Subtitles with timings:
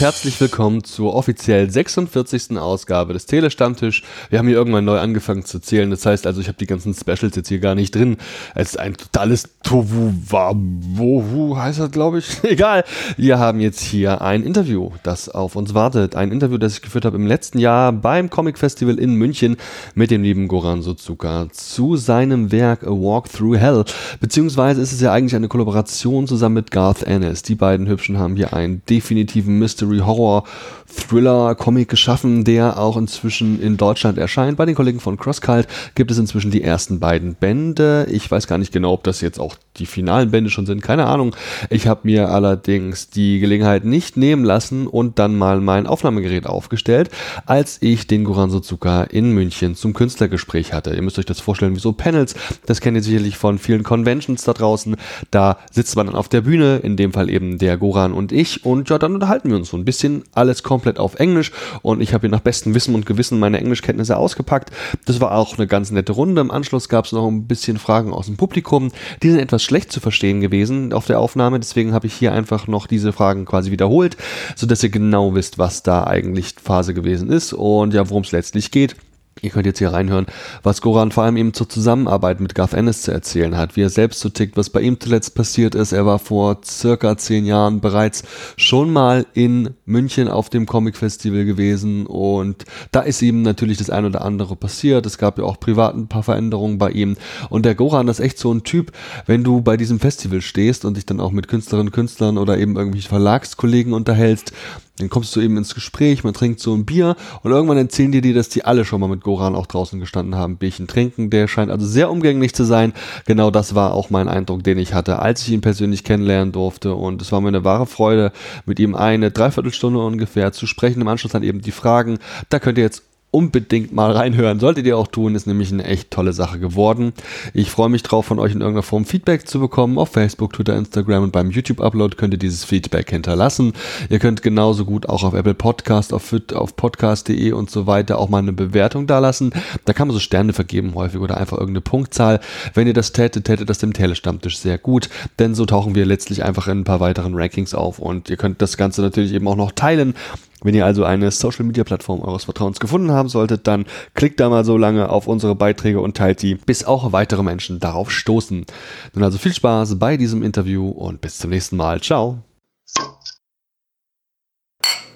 [0.00, 2.56] herzlich willkommen zur offiziell 46.
[2.56, 4.02] Ausgabe des Telestammtisch.
[4.30, 5.90] Wir haben hier irgendwann neu angefangen zu zählen.
[5.90, 8.16] Das heißt also, ich habe die ganzen Specials jetzt hier gar nicht drin.
[8.54, 12.42] Es ist ein totales Tovu Wabohu, heißt das, glaube ich.
[12.44, 12.84] Egal.
[13.18, 16.16] Wir haben jetzt hier ein Interview, das auf uns wartet.
[16.16, 19.58] Ein Interview, das ich geführt habe im letzten Jahr beim Comic Festival in München
[19.94, 23.84] mit dem lieben Goran Suzuka zu seinem Werk A Walk Through Hell.
[24.18, 27.42] Beziehungsweise ist es ja eigentlich eine Kollaboration zusammen mit Garth Ennis.
[27.42, 30.44] Die beiden Hübschen haben hier einen definitiven Mystery Horror
[30.86, 34.56] Thriller Comic geschaffen, der auch inzwischen in Deutschland erscheint.
[34.56, 38.06] Bei den Kollegen von CrossCult gibt es inzwischen die ersten beiden Bände.
[38.10, 40.82] Ich weiß gar nicht genau, ob das jetzt auch die finalen Bände schon sind.
[40.82, 41.34] Keine Ahnung.
[41.70, 47.10] Ich habe mir allerdings die Gelegenheit nicht nehmen lassen und dann mal mein Aufnahmegerät aufgestellt,
[47.46, 50.94] als ich den Goran Suzuka in München zum Künstlergespräch hatte.
[50.94, 52.34] Ihr müsst euch das vorstellen wie so Panels.
[52.66, 54.96] Das kennt ihr sicherlich von vielen Conventions da draußen.
[55.30, 58.64] Da sitzt man dann auf der Bühne, in dem Fall eben der Goran und ich.
[58.64, 60.22] Und ja, dann unterhalten wir uns so ein bisschen.
[60.34, 64.16] Alles komplett auf Englisch und ich habe hier nach bestem Wissen und Gewissen meine Englischkenntnisse
[64.16, 64.70] ausgepackt.
[65.06, 66.40] Das war auch eine ganz nette Runde.
[66.40, 68.90] Im Anschluss gab es noch ein bisschen Fragen aus dem Publikum.
[69.22, 72.66] Die sind etwas schlecht zu verstehen gewesen auf der Aufnahme, deswegen habe ich hier einfach
[72.66, 74.16] noch diese Fragen quasi wiederholt,
[74.56, 78.72] sodass ihr genau wisst, was da eigentlich Phase gewesen ist und ja, worum es letztlich
[78.72, 78.96] geht.
[79.42, 80.26] Ihr könnt jetzt hier reinhören,
[80.62, 83.90] was Goran vor allem eben zur Zusammenarbeit mit Garth Ennis zu erzählen hat, wie er
[83.90, 85.92] selbst so tickt, was bei ihm zuletzt passiert ist.
[85.92, 88.22] Er war vor circa zehn Jahren bereits
[88.56, 93.90] schon mal in München auf dem Comic Festival gewesen und da ist ihm natürlich das
[93.90, 95.06] ein oder andere passiert.
[95.06, 97.16] Es gab ja auch privat ein paar Veränderungen bei ihm
[97.48, 98.92] und der Goran ist echt so ein Typ,
[99.26, 102.76] wenn du bei diesem Festival stehst und dich dann auch mit Künstlerinnen, Künstlern oder eben
[102.76, 104.52] irgendwelchen Verlagskollegen unterhältst,
[105.00, 108.20] dann kommst du eben ins Gespräch, man trinkt so ein Bier und irgendwann erzählen dir
[108.20, 111.30] die, dass die alle schon mal mit Goran auch draußen gestanden haben, Bierchen trinken.
[111.30, 112.92] Der scheint also sehr umgänglich zu sein.
[113.26, 116.94] Genau das war auch mein Eindruck, den ich hatte, als ich ihn persönlich kennenlernen durfte.
[116.94, 118.32] Und es war mir eine wahre Freude,
[118.66, 121.00] mit ihm eine Dreiviertelstunde ungefähr zu sprechen.
[121.00, 122.18] Im Anschluss dann eben die Fragen.
[122.48, 124.58] Da könnt ihr jetzt unbedingt mal reinhören.
[124.58, 127.12] Solltet ihr auch tun, ist nämlich eine echt tolle Sache geworden.
[127.54, 129.98] Ich freue mich drauf, von euch in irgendeiner Form Feedback zu bekommen.
[129.98, 133.72] Auf Facebook, Twitter, Instagram und beim YouTube-Upload könnt ihr dieses Feedback hinterlassen.
[134.08, 138.28] Ihr könnt genauso gut auch auf Apple Podcast, auf, auf podcast.de und so weiter auch
[138.28, 139.52] mal eine Bewertung dalassen.
[139.84, 142.40] Da kann man so Sterne vergeben häufig oder einfach irgendeine Punktzahl.
[142.74, 145.08] Wenn ihr das tätet, tätet das dem Telestammtisch sehr gut,
[145.38, 148.60] denn so tauchen wir letztlich einfach in ein paar weiteren Rankings auf und ihr könnt
[148.60, 150.14] das Ganze natürlich eben auch noch teilen
[150.62, 154.48] wenn ihr also eine Social Media Plattform eures Vertrauens gefunden haben solltet, dann klickt da
[154.48, 158.66] mal so lange auf unsere Beiträge und teilt die, bis auch weitere Menschen darauf stoßen.
[159.14, 162.00] Nun also viel Spaß bei diesem Interview und bis zum nächsten Mal.
[162.00, 162.38] Ciao.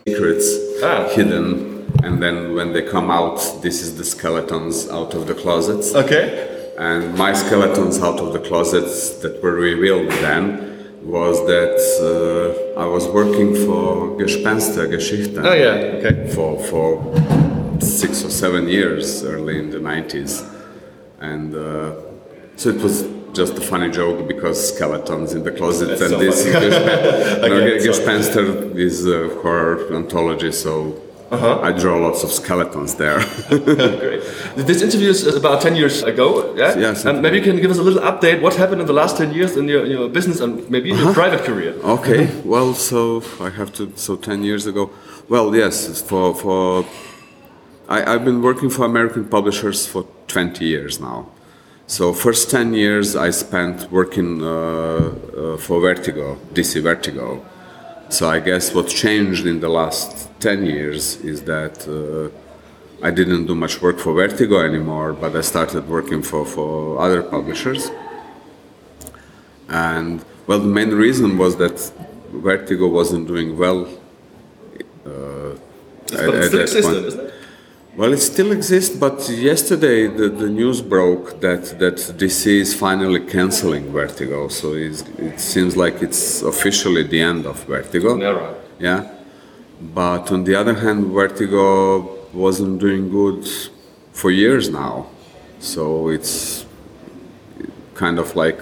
[0.07, 1.07] Secrets ah.
[1.15, 5.95] hidden, and then when they come out, this is the skeletons out of the closets.
[5.95, 6.51] Okay.
[6.77, 10.74] And my skeletons out of the closets that were revealed then.
[11.05, 15.39] Was that uh, I was working for Gespenster Geschichte.
[15.39, 16.29] Oh yeah, okay.
[16.35, 20.43] For for six or seven years, early in the nineties,
[21.21, 21.95] and uh,
[22.57, 26.19] so it was just a funny joke because skeletons in the closet That's and so
[26.19, 26.47] this
[27.87, 31.01] Gespenster is a horror anthology, so
[31.35, 31.61] uh-huh.
[31.61, 33.19] I draw lots of skeletons there.
[33.49, 34.23] Great.
[34.57, 36.77] This interview is about 10 years ago, yeah?
[36.77, 37.05] Yes.
[37.05, 38.41] And maybe you can give us a little update.
[38.41, 41.05] What happened in the last 10 years in your, your business and maybe in uh-huh.
[41.05, 41.75] your private career?
[41.85, 42.29] Okay.
[42.45, 44.91] well, so I have to, so 10 years ago.
[45.29, 46.85] Well, yes, for, for
[47.89, 51.27] I, I've been working for American publishers for 20 years now.
[51.87, 57.45] So first 10 years I spent working uh, uh, for Vertigo, DC Vertigo.
[58.09, 62.31] So I guess what changed in the last 10 years is that uh,
[63.05, 67.23] I didn't do much work for Vertigo anymore, but I started working for, for other
[67.23, 67.91] publishers.
[69.69, 71.93] And well, the main reason was that
[72.31, 73.89] Vertigo wasn't doing well.
[75.07, 75.53] Uh,
[76.13, 77.33] at, at that point.
[77.97, 83.21] Well, it still exists, but yesterday the, the news broke that, that DC is finally
[83.21, 84.49] canceling Vertigo.
[84.49, 88.17] So it seems like it's officially the end of Vertigo.
[88.17, 88.55] Yeah.
[88.81, 89.11] Yeah.
[89.81, 93.49] But on the other hand, Vertigo wasn't doing good
[94.13, 95.07] for years now.
[95.61, 96.67] So it's
[97.95, 98.61] kind of like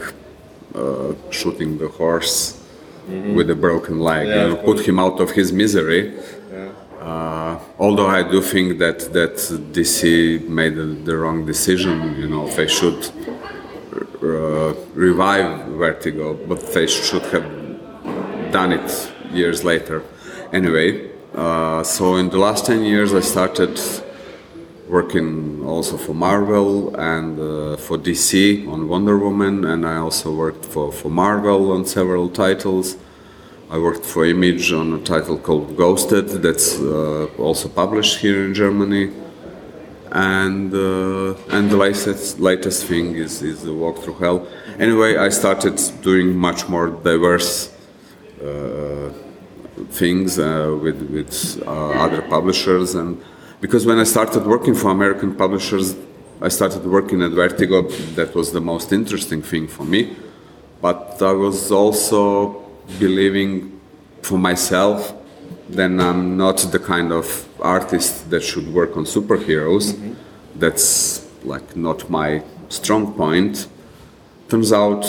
[0.74, 2.62] uh, shooting the horse
[3.08, 3.34] mm-hmm.
[3.34, 4.28] with a broken leg.
[4.28, 6.14] Yeah, you know, put him out of his misery
[7.02, 9.34] uh, although I do think that that
[9.74, 13.10] DC made the, the wrong decision, you know, they should
[14.22, 17.48] uh, revive Vertigo, but they should have
[18.52, 20.04] done it years later.
[20.52, 23.80] Anyway, uh, so in the last ten years, I started
[24.88, 30.66] working also for Marvel and uh, for DC on Wonder Woman, and I also worked
[30.66, 32.96] for, for Marvel on several titles.
[33.72, 38.52] I worked for Image on a title called Ghosted, that's uh, also published here in
[38.52, 39.10] Germany.
[40.10, 44.46] And uh, and the latest latest thing is is the Walk Through Hell.
[44.78, 47.72] Anyway, I started doing much more diverse
[48.44, 49.08] uh,
[49.88, 53.16] things uh, with with uh, other publishers, and
[53.62, 55.96] because when I started working for American publishers,
[56.42, 57.88] I started working at Vertigo.
[58.16, 60.14] That was the most interesting thing for me,
[60.82, 62.61] but I was also
[62.98, 63.80] believing
[64.22, 65.14] for myself,
[65.68, 69.92] then I'm not the kind of artist that should work on superheroes.
[69.92, 70.14] Mm-hmm.
[70.56, 73.68] That's like not my strong point.
[74.48, 75.04] Turns out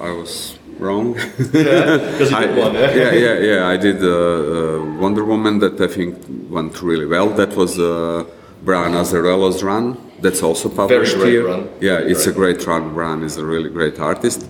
[0.00, 1.16] I was wrong.
[1.16, 2.74] yeah, because you did one.
[2.74, 3.68] Yeah, yeah, yeah, yeah.
[3.68, 6.16] I did uh, uh, Wonder Woman that I think
[6.50, 7.28] went really well.
[7.30, 8.24] That was uh,
[8.62, 9.96] Brian Azzarello's run.
[10.20, 11.46] That's also published Very here.
[11.46, 11.68] Run.
[11.80, 12.94] Yeah, it's a great run.
[12.94, 14.46] Brian is a really great artist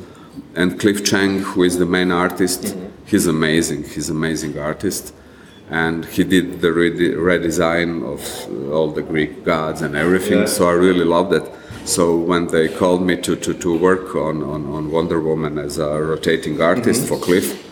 [0.57, 2.87] and Cliff Chiang, who is the main artist, mm-hmm.
[3.07, 3.85] he's amazing.
[3.85, 5.15] He's an amazing artist,
[5.71, 8.21] and he did the redesign of
[8.73, 10.41] all the Greek gods and everything.
[10.41, 10.47] Yeah.
[10.47, 11.45] So I really loved it.
[11.85, 15.79] So when they called me to, to, to work on, on, on Wonder Woman as
[15.79, 17.15] a rotating artist mm-hmm.
[17.15, 17.63] for Cliff,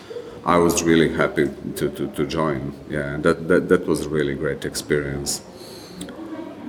[0.45, 2.73] I was really happy to, to, to join.
[2.89, 5.41] Yeah, that, that, that was a really great experience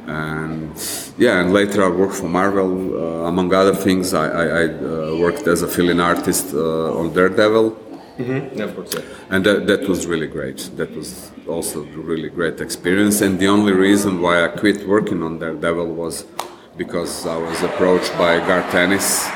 [0.06, 0.72] and
[1.18, 2.70] yeah, and later I worked for Marvel.
[2.70, 7.12] Uh, among other things, I, I, I uh, worked as a fill-in artist uh, on
[7.12, 7.70] Daredevil.
[7.70, 8.58] Mm-hmm.
[8.58, 9.02] Yeah, of course, yeah.
[9.30, 10.70] And that, that was really great.
[10.76, 13.20] That was also a really great experience.
[13.20, 16.24] And the only reason why I quit working on Daredevil was
[16.76, 19.26] because I was approached by Garth Ennis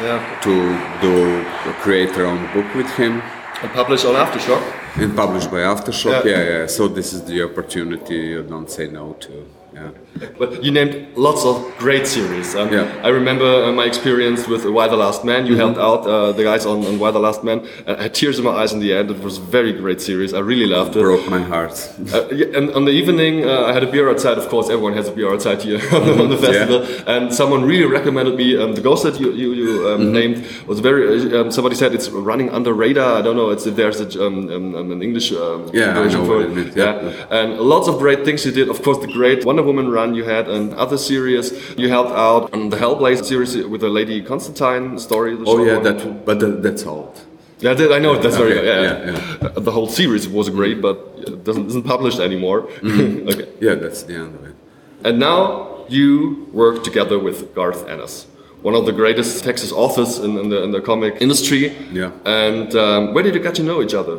[0.00, 0.40] yeah.
[0.42, 0.52] to
[1.00, 1.44] do
[1.82, 3.22] create their own book with him.
[3.62, 4.62] And publish on Aftershock.
[4.96, 6.30] And published by Aftershock, yeah.
[6.30, 6.66] yeah, yeah.
[6.66, 9.46] So this is the opportunity you don't say no to.
[9.78, 9.90] Yeah.
[10.38, 12.54] But you named lots of great series.
[12.54, 13.00] Um, yeah.
[13.04, 15.46] I remember uh, my experience with Y the Last Man.
[15.46, 15.64] You mm -hmm.
[15.64, 17.58] helped out uh, the guys on, on Y the Last Man.
[17.86, 19.10] I had tears in my eyes in the end.
[19.10, 20.30] It was a very great series.
[20.32, 21.02] I really loved it.
[21.02, 21.76] Broke my heart.
[22.14, 24.36] uh, yeah, and on the evening, uh, I had a beer outside.
[24.42, 25.80] Of course, everyone has a beer outside here
[26.22, 26.78] on the festival.
[26.80, 27.14] Yeah.
[27.14, 30.18] And someone really recommended me um, the ghost that you you, you um, mm -hmm.
[30.18, 30.36] named
[30.70, 31.02] was very.
[31.08, 33.10] Uh, um, somebody said it's running under radar.
[33.20, 33.48] I don't know.
[33.54, 35.28] It's there's a, um, um, an English
[35.72, 36.48] yeah, version for it.
[36.56, 36.94] Yeah.
[37.04, 38.68] yeah, and lots of great things you did.
[38.74, 41.46] Of course, the great Wonder Woman run you had and other series.
[41.80, 45.32] You helped out on the Hellblazer series with the Lady Constantine story.
[45.50, 45.98] oh yeah, that,
[46.28, 47.14] but that's old.
[47.60, 49.38] Yeah, I know that's okay, very yeah, yeah.
[49.42, 52.60] yeah, The whole series was great, but it doesn't isn't published anymore.
[52.82, 53.28] Mm -hmm.
[53.30, 53.46] okay.
[53.66, 54.54] Yeah, that's the end of it.
[55.06, 55.38] And now
[55.88, 56.10] you
[56.52, 58.26] work together with Garth Ennis,
[58.62, 61.72] one of the greatest Texas authors in, in, the, in the comic industry.
[61.92, 62.10] Yeah.
[62.24, 64.16] And um, where did you get to know each other?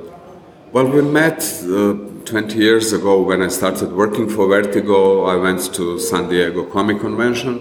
[0.72, 1.96] Well, we met uh,
[2.29, 5.23] 20 years ago when I started working for Vertigo.
[5.25, 7.59] I went to San Diego Comic Convention,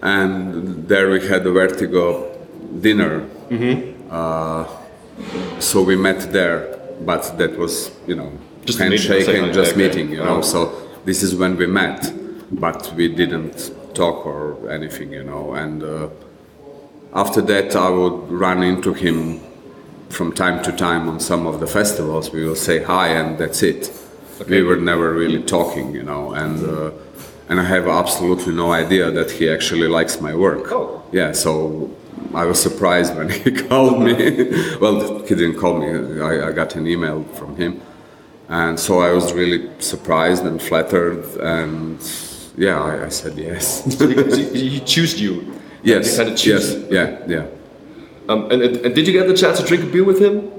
[0.00, 2.30] and there we had a Vertigo
[2.80, 3.28] dinner.
[3.50, 4.08] Mm-hmm.
[4.08, 4.68] Uh,
[5.58, 8.30] so we met there, but that was, you know,
[8.64, 10.38] just handshaking, just meeting, you know.
[10.38, 10.42] Oh.
[10.42, 12.12] So this is when we met,
[12.52, 15.54] but we didn't talk or anything, you know.
[15.54, 16.08] And uh,
[17.14, 19.40] after that, I would run into him
[20.12, 23.62] from time to time on some of the festivals we will say hi and that's
[23.62, 23.90] it.
[24.40, 24.50] Okay.
[24.50, 26.90] we were never really talking you know and uh,
[27.48, 30.70] and i have absolutely no idea that he actually likes my work.
[30.70, 31.02] Oh.
[31.12, 31.90] yeah so
[32.34, 34.14] i was surprised when he called me.
[34.82, 35.88] Well he didn't call me
[36.20, 37.80] I, I got an email from him.
[38.48, 41.98] And so i was really surprised and flattered and
[42.56, 43.64] yeah i, I said yes.
[43.96, 45.32] So he, he chose you?
[45.82, 47.46] Yes yes yeah yeah
[48.32, 50.50] um, and, and, did you get the chance to drink a beer with him?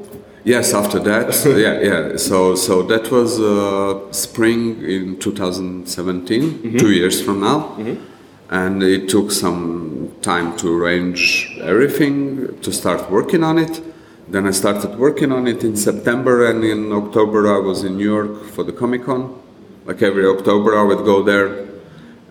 [0.44, 2.18] Yes, after that, yeah, yeah.
[2.18, 6.78] So, so that was uh, spring in 2017, mm-hmm.
[6.78, 8.04] two years from now, mm-hmm.
[8.50, 13.82] and it took some time to arrange everything to start working on it.
[14.28, 18.10] Then I started working on it in September, and in October I was in New
[18.10, 19.42] York for the Comic Con.
[19.86, 21.68] Like every October, I would go there,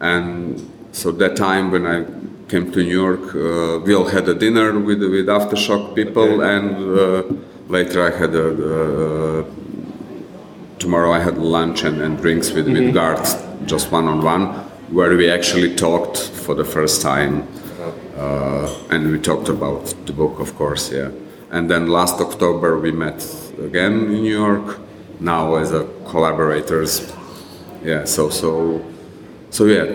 [0.01, 2.05] and so that time when I
[2.53, 3.25] came to New York.
[3.35, 6.55] Uh, we all had a dinner with with aftershock people, okay.
[6.55, 7.23] and uh,
[7.77, 8.49] later I had a.
[8.73, 9.45] Uh,
[10.83, 12.87] tomorrow I had lunch and, and drinks with, mm-hmm.
[12.87, 13.33] with Garth,
[13.73, 14.45] just one on one,
[14.97, 17.35] where we actually talked for the first time.
[18.17, 21.11] Uh, and we talked about the book, of course, yeah.
[21.55, 23.19] And then last October we met
[23.69, 24.67] again in New York,
[25.21, 26.93] now as a collaborators.
[27.91, 28.51] Yeah, so so
[29.51, 29.87] so yeah,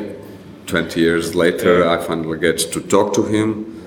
[0.68, 3.84] 20 years later, I finally get to talk to him.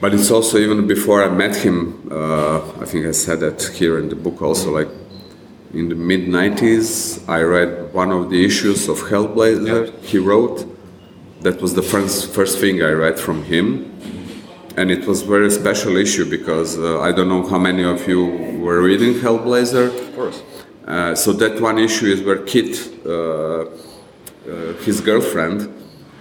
[0.00, 3.98] But it's also even before I met him, uh, I think I said that here
[3.98, 4.88] in the book also, like
[5.74, 10.66] in the mid 90s, I read one of the issues of Hellblazer he wrote.
[11.40, 13.98] That was the first, first thing I read from him.
[14.78, 18.26] and it was very special issue because uh, I don't know how many of you
[18.64, 19.86] were reading Hellblazer.
[19.88, 20.42] Of course.
[20.86, 22.72] Uh, so that one issue is where Kit,
[23.04, 23.66] uh, uh,
[24.86, 25.58] his girlfriend,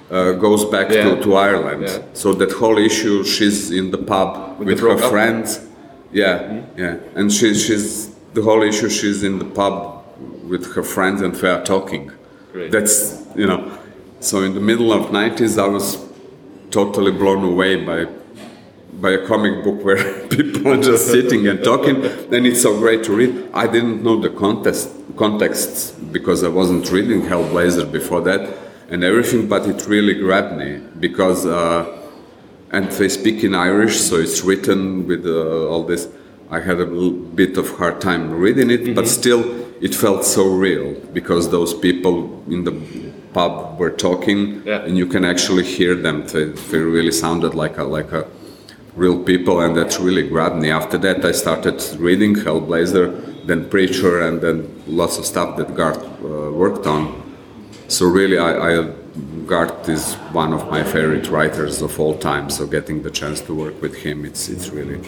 [0.09, 1.15] uh, goes back Yeah.
[1.15, 1.83] to, to Ireland.
[1.83, 1.99] Yeah.
[2.13, 5.59] So that whole issue, she's in the pub With with, the her friends.
[6.11, 8.89] Yeah, yeah, and she, she's the whole issue.
[8.89, 10.05] She's in the pub
[10.47, 12.11] with her friends, and they are talking.
[12.53, 12.71] Great.
[12.71, 13.77] That's you know.
[14.21, 15.97] So in the middle of 90s, I was
[16.71, 18.07] totally blown away by
[18.93, 21.97] by a comic book where people are just sitting and talking,
[22.33, 23.49] and it's so great to read.
[23.53, 28.41] I didn't know the context contexts because I wasn't reading Hellblazer before that
[28.89, 31.45] and everything, but it really grabbed me because.
[31.45, 31.93] Uh,
[32.69, 36.09] and they speak in Irish, so it's written with uh, all this.
[36.51, 39.41] I had a bit of hard time reading it, but still,
[39.81, 42.73] it felt so real because those people in the
[43.33, 44.83] pub were talking, Yeah.
[44.83, 46.27] and you can actually hear them.
[46.27, 48.27] They, they really sounded like a like a
[48.97, 50.69] real people, and that really grabbed me.
[50.69, 56.03] After that, I started reading Hellblazer, then Preacher, and then lots of stuff that Garth
[56.03, 57.23] uh, worked on.
[57.87, 58.93] So really, I, I
[59.45, 62.49] Garth is one of my favorite writers of all time.
[62.49, 64.99] So getting the chance to work with him, it's it's really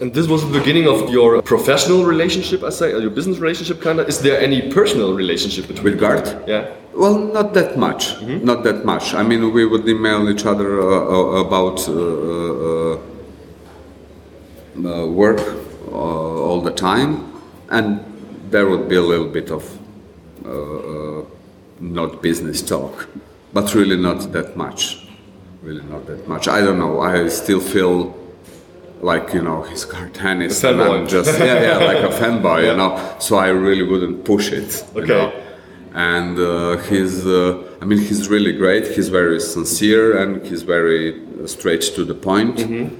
[0.00, 3.80] And this was the beginning of your professional relationship, I say, or your business relationship,
[3.80, 4.08] kind of.
[4.08, 6.28] Is there any personal relationship between with Garth.
[6.46, 6.62] Yeah.
[6.94, 8.20] Well, not that much.
[8.22, 9.14] Not that much.
[9.14, 12.98] I mean, we would email each other uh, uh, about uh, uh,
[14.76, 15.40] uh, work
[15.90, 17.10] uh, all the time,
[17.70, 18.00] and
[18.50, 19.62] there would be a little bit of
[20.44, 21.01] uh, uh,
[21.82, 23.08] not business talk,
[23.52, 25.06] but really not that much.
[25.62, 26.48] Really not that much.
[26.48, 27.00] I don't know.
[27.00, 28.14] I still feel
[29.00, 32.76] like you know he's cartoonist, A and I'm just yeah, yeah, like a fanboy, you
[32.76, 32.90] know.
[33.18, 34.84] So I really wouldn't push it.
[34.94, 35.12] you Okay.
[35.12, 35.32] know
[35.94, 41.04] and uh, he's uh, i mean he's really great he's very sincere and he's very
[41.12, 42.94] uh, straight to the point Mm-hmm.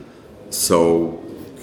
[0.51, 1.19] so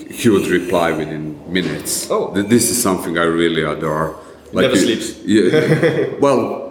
[0.09, 2.31] he would reply within minutes Oh.
[2.33, 4.15] This is something i really adore
[4.53, 5.07] Never you- sleeps.
[5.23, 6.68] yeah, well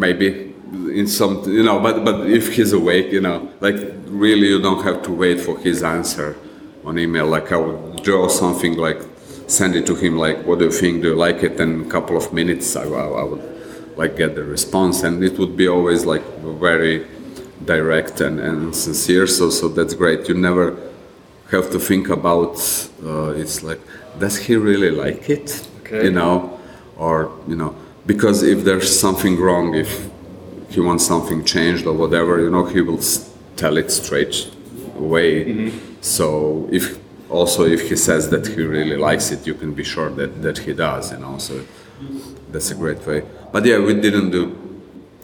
[0.00, 0.54] maybe
[1.00, 3.76] in some you know but but if he's awake you know like
[4.24, 6.36] really you don't have to wait for his answer
[6.84, 7.26] on email.
[7.26, 9.00] Like i would draw something like
[9.46, 11.02] send it to him like what do you think?
[11.02, 11.58] Do you like it?
[11.60, 13.44] And a couple of minutes i, I, I would
[13.96, 15.02] like get the response.
[15.02, 17.06] And it would be always like very
[17.64, 19.26] direct and, and sincere.
[19.26, 20.28] So so that's great.
[20.28, 20.76] You never
[21.50, 22.56] have to think about
[23.04, 23.80] uh, it's like
[24.18, 25.66] does he really like it?
[25.80, 26.04] Okay.
[26.04, 26.58] you know
[26.96, 27.74] or you know
[28.12, 29.90] because if there's something wrong if
[30.74, 33.02] he wants something changed or whatever you know he will
[33.62, 34.36] tell it straight
[35.04, 35.30] away
[36.16, 36.26] so
[36.78, 36.84] if
[37.38, 40.56] also if he says that he really likes it you can be sure that that
[40.66, 41.54] he does you know so
[42.52, 43.20] that's a great way
[43.54, 44.42] but yeah we didn't do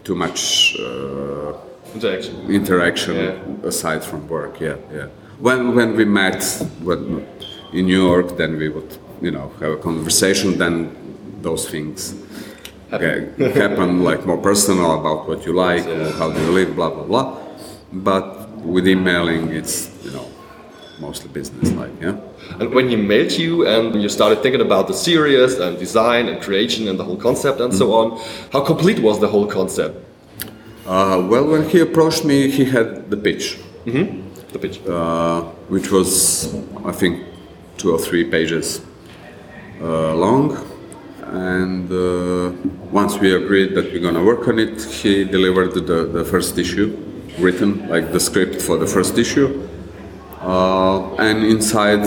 [0.06, 0.40] too much
[0.86, 1.52] uh,
[1.94, 2.34] Interaction.
[2.60, 3.68] interaction Yeah.
[3.72, 4.54] aside from work.
[4.60, 5.08] Yeah, yeah.
[5.46, 6.40] When when we met
[6.88, 7.00] when,
[7.72, 8.90] in New York, then we would
[9.26, 10.48] you know have a conversation.
[10.62, 10.74] Then
[11.46, 11.98] those things
[12.90, 16.90] happen, happen like more personal about what you like, or how do you live, blah
[16.90, 17.38] blah blah.
[17.92, 20.26] But with emailing, it's you know
[21.00, 21.90] mostly business like.
[22.00, 22.16] Yeah.
[22.60, 26.40] And when he mailed you and you started thinking about the series and design and
[26.40, 28.20] creation and the whole concept and so on,
[28.52, 29.94] how complete was the whole concept?
[30.86, 33.58] Uh, well, when he approached me, he had the pitch.
[33.84, 34.80] The pitch.
[34.86, 37.24] uh, which was, I think,
[37.76, 38.80] two or three pages
[39.80, 40.56] uh, long.
[41.32, 42.52] And uh,
[42.90, 46.96] once we agreed that we're gonna work on it, he delivered the, the first issue,
[47.38, 49.68] written like the script for the first issue.
[50.40, 52.04] Uh, and inside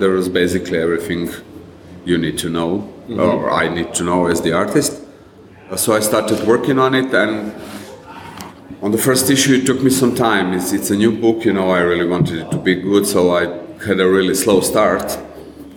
[0.00, 1.28] there was basically everything
[2.04, 5.02] you need to know, or I need to know as the artist.
[5.70, 7.52] Uh, so I started working on it, and
[8.82, 10.52] on the first issue, it took me some time.
[10.52, 11.70] It's, it's a new book, you know.
[11.70, 13.42] I really wanted it to be good, so I
[13.86, 15.18] had a really slow start.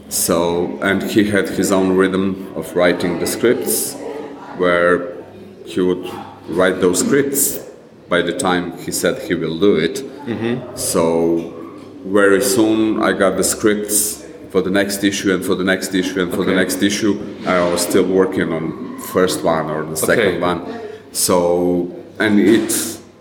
[0.10, 3.94] So, and he had his own rhythm of writing the scripts,
[4.58, 5.14] where
[5.66, 6.10] he would
[6.48, 7.60] write those scripts
[8.08, 9.98] by the time he said he will do it.
[10.78, 11.54] So,
[12.06, 16.22] very soon I got the scripts for the next issue and for the next issue
[16.22, 17.20] and for the next issue.
[17.46, 20.40] I was still working on first one or the second Okay.
[20.40, 20.60] one.
[21.12, 22.72] So, and it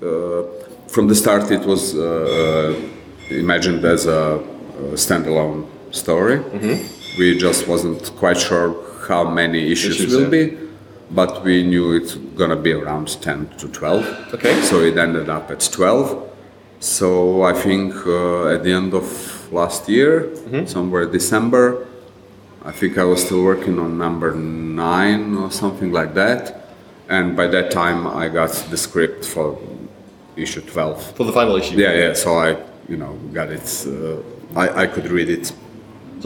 [0.02, 0.44] uh,
[0.86, 4.38] from the start it was uh, uh, imagined as a,
[4.94, 5.66] a standalone
[5.96, 6.38] story.
[7.18, 8.76] We just wasn't quite sure
[9.08, 10.46] how many issues, Issues, will yeah.
[10.46, 10.58] be,
[11.10, 14.34] but we knew it's gonna be around 10 to 12.
[14.34, 14.60] Okay.
[14.62, 16.30] So it ended up at 12.
[16.80, 19.06] So I think uh, at the end of
[19.52, 20.30] last year,
[20.66, 21.86] somewhere December,
[22.64, 26.66] I think I was still working on number nine or something like that.
[27.08, 29.58] And by that time, I got the script for
[30.36, 31.16] issue 12.
[31.16, 31.76] For the final issue.
[31.76, 32.12] Yeah, yeah.
[32.14, 32.56] So I
[32.88, 33.86] you know, got it.
[33.86, 34.18] Uh,
[34.58, 35.52] I, I could read it.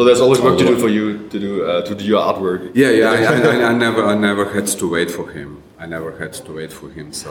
[0.00, 2.71] So there's always work to do for you to do uh, to do your artwork.
[2.73, 3.11] Yeah, yeah.
[3.11, 3.19] I,
[3.66, 5.62] I, I never, I never had to wait for him.
[5.78, 7.12] I never had to wait for him.
[7.12, 7.30] So,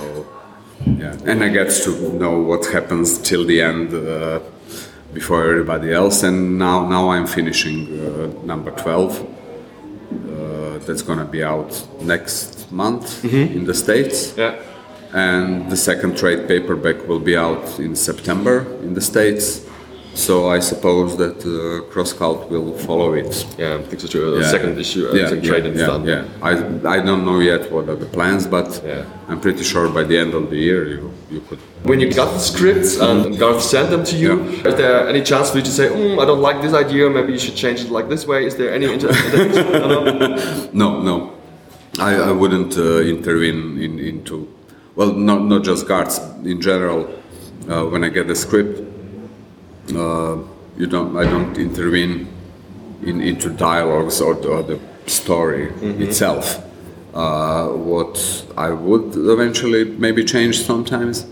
[0.86, 4.40] yeah, and I get to know what happens till the end uh,
[5.16, 6.22] before everybody else.
[6.22, 9.14] And now, now I'm finishing uh, number twelve.
[9.18, 11.72] Uh, that's gonna be out
[12.02, 14.38] next month in the states.
[14.38, 14.54] Yeah.
[15.14, 19.66] and the second trade paperback will be out in September in the States.
[20.16, 23.46] So I suppose that uh, CrossCult will follow it.
[23.58, 24.38] Yeah, I think so too.
[24.40, 24.50] Yeah.
[24.50, 26.06] second issue, uh, yeah, yeah, yeah, done.
[26.06, 26.26] yeah.
[26.42, 26.52] I,
[26.98, 29.06] I don't know yet what are the plans, but Yeah.
[29.30, 31.60] I'm pretty sure by the end of the year you, you could.
[31.84, 34.68] When you got the scripts and Garth sent them to you, Yeah.
[34.70, 37.32] is there any chance for you to say, mm, I don't like this idea, maybe
[37.34, 38.46] you should change it like this way?
[38.46, 39.14] Is there any inter-
[40.74, 41.34] no, no.
[42.00, 44.48] I, I wouldn't uh, intervene in, into,
[44.96, 47.08] well, not, not just guards in general.
[47.70, 48.82] Uh, when I get the script,
[49.96, 50.38] Uh,
[50.78, 52.28] you don't, I don't intervene
[53.04, 56.02] in, into dialogues or, or the story mm-hmm.
[56.02, 56.64] itself.
[57.14, 61.26] Uh, what I would eventually maybe change sometimes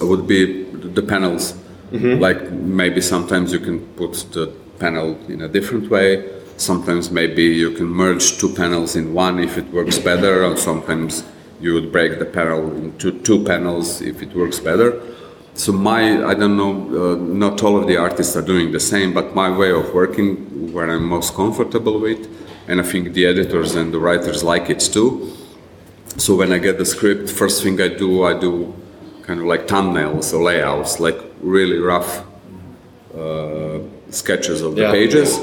[0.00, 1.52] would be the panels.
[1.92, 2.20] Mm-hmm.
[2.20, 4.48] Like maybe sometimes you can put the
[4.78, 6.28] panel in a different way.
[6.56, 11.22] Sometimes maybe you can merge two panels in one if it works better, and sometimes
[11.60, 15.00] you would break the panel into two panels if it works better.
[15.56, 19.14] So my, I don't know, uh, not all of the artists are doing the same,
[19.14, 22.28] but my way of working, where I'm most comfortable with,
[22.68, 25.32] and I think the editors and the writers like it too.
[26.18, 28.74] So when I get the script, first thing I do, I do
[29.22, 32.22] kind of like thumbnails or layouts, like really rough
[33.16, 33.78] uh,
[34.10, 34.92] sketches of the Yeah.
[34.92, 35.38] pages,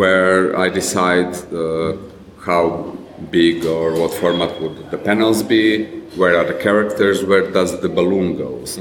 [0.00, 1.92] where I decide uh,
[2.40, 2.96] how
[3.30, 5.84] big or what format would the panels be,
[6.16, 8.78] where are the characters, where does the balloon goes.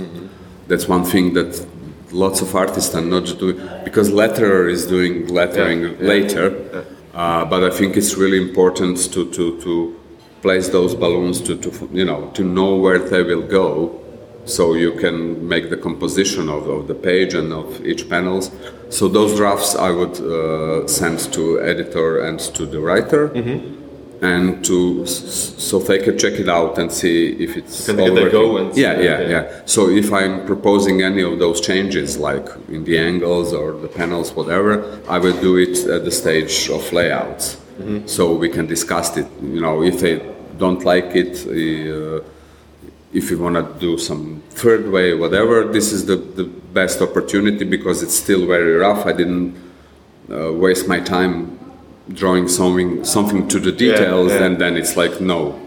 [0.67, 1.65] That's one thing that
[2.11, 6.85] lots of artists are not doing because letterer is doing lettering Yeah, yeah, later.
[7.13, 9.99] Uh, but I think it's really important to, to, to
[10.41, 13.99] place those balloons to, to you know to know where they will go
[14.45, 18.51] so you can make the composition of, of the page and of each panels.
[18.89, 23.31] So those drafts i would uh, send to editor and to the writer
[24.31, 28.31] and to so they can check it out and see if it's Can all working.
[28.31, 29.43] go and see- yeah yeah yeah.
[29.65, 34.27] So if i'm proposing any of those changes like in the angles or the panels
[34.39, 34.71] whatever
[35.15, 37.45] i will do it at the stage of layouts.
[38.05, 39.27] So we can discuss it.
[39.41, 40.15] You know if they
[40.63, 42.21] don't like it uh,
[43.19, 46.45] if you want to do some third way whatever this is the, the
[46.79, 49.01] best opportunity because it's still very rough.
[49.05, 49.49] I didn't
[50.31, 51.52] uh, waste my time
[52.11, 54.43] drawing something something to the details yeah.
[54.43, 55.59] and then it's like no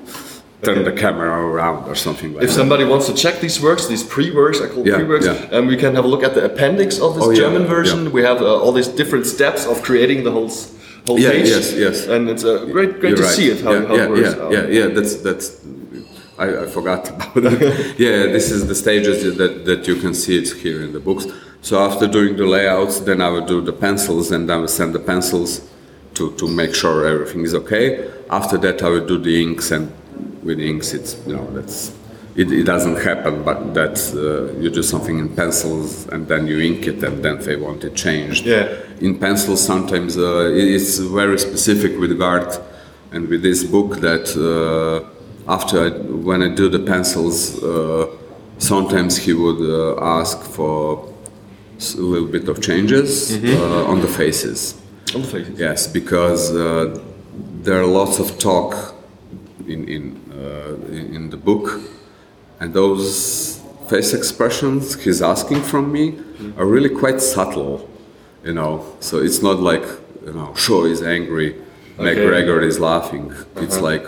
[0.62, 3.86] turn the camera around or something like If that somebody wants to check these works,
[3.86, 5.56] these pre-works, I call Yeah, pre-works, yeah.
[5.58, 8.04] and we can have a look at the appendix of this Oh, yeah, German version.
[8.04, 8.10] yeah.
[8.10, 10.50] We have uh, all these different steps of creating the whole
[11.06, 11.48] whole Yeah, page.
[11.48, 12.06] yes, yes.
[12.06, 13.38] And it's uh, great, great You're to right.
[13.38, 14.20] see it how, yeah, how yeah, it works.
[14.36, 14.52] yeah, out.
[14.52, 14.86] yeah, yeah.
[14.96, 15.46] That's that's.
[16.38, 17.98] I, I forgot about it.
[18.06, 21.24] yeah, this is the stages that, that you can see it here in the books.
[21.62, 24.94] So after doing the layouts, then I will do the pencils, and I will send
[24.94, 25.60] the pencils
[26.16, 28.10] to, to make sure everything is okay.
[28.30, 29.90] After that, I will do the inks, and
[30.42, 31.92] with inks, it's you know that's
[32.34, 36.60] it, it doesn't happen, but that uh, you do something in pencils and then you
[36.60, 38.68] ink it, and then they want it changed Yeah.
[39.00, 42.60] in pencils sometimes uh, it's very specific with Gart
[43.12, 45.88] and with this book that uh, after I,
[46.28, 48.06] when I do the pencils uh,
[48.58, 51.08] sometimes he would uh, ask for
[51.98, 54.74] a little bit of changes uh, on the faces
[55.16, 55.54] On the faces.
[55.66, 56.62] yes because uh,
[57.64, 58.70] there are lots of talk
[59.72, 60.04] in in,
[60.40, 61.66] uh, in in the book
[62.60, 63.06] and those
[63.90, 66.04] face expressions he's asking from me
[66.58, 67.74] are really quite subtle
[68.48, 68.72] you know?
[69.08, 69.86] So it's not like
[70.26, 71.48] you know shaw is angry
[71.98, 72.14] Okay.
[72.14, 73.26] mcgregor is laughing.
[73.64, 74.04] It's like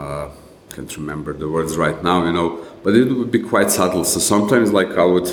[0.00, 0.26] uh,
[0.74, 2.48] can't remember the words right now you know?
[2.84, 4.04] But it would be quite subtle.
[4.14, 5.28] So sometimes like i would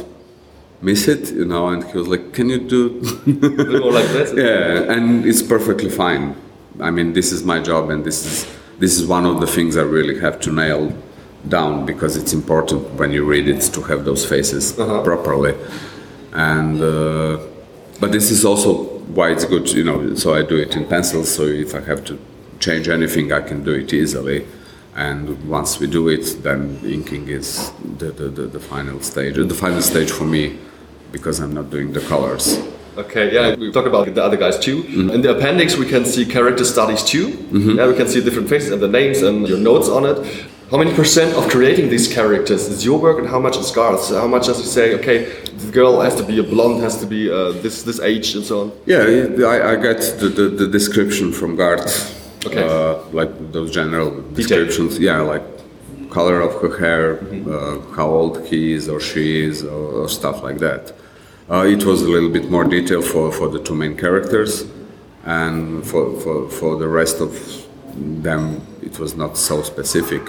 [0.81, 4.33] miss it you know and he was like can you do more like this.
[4.35, 6.35] yeah, and it's perfectly fine.
[6.79, 9.75] I mean, this is my job, and this is this is one of the things
[9.75, 10.93] I really have to nail
[11.47, 15.55] down because it's important when you read it to have those faces properly.
[16.33, 17.39] And uh,
[17.99, 18.83] but this is also
[19.17, 20.13] why it's good, you know.
[20.15, 21.23] So I do it in pencil.
[21.23, 22.19] So if I have to
[22.59, 24.45] change anything, I can do it easily.
[24.95, 29.35] And once we do it, then inking is the, the, the, the final stage.
[29.35, 30.57] The final stage for me,
[31.11, 32.59] because I'm not doing the colors.
[32.97, 34.83] Okay, yeah, we talk about the other guys too.
[34.83, 35.09] Mm-hmm.
[35.11, 37.29] In the appendix, we can see character studies too.
[37.51, 40.17] Yeah, we can see different faces and the names and your notes on it.
[40.71, 44.09] How many percent of creating these characters is your work and how much is Garth's?
[44.09, 45.25] How much does he say, okay,
[45.57, 48.43] the girl has to be a blonde, has to be uh, this this age, and
[48.43, 48.71] so on.
[48.85, 52.15] Yeah, I, I get the, the, the description from Garth.
[52.45, 52.63] Okay.
[52.63, 54.99] Uh, like those general descriptions.
[54.99, 55.43] Yeah, like
[56.09, 57.93] color of her hair, Mm-hmm.
[57.93, 60.93] how old he is or she is, or, or stuff like that.
[61.49, 64.65] Uh, it was a little bit more detailed for, for the two main characters,
[65.25, 67.31] and for, for, for the rest of
[67.95, 70.23] them, it was not so specific.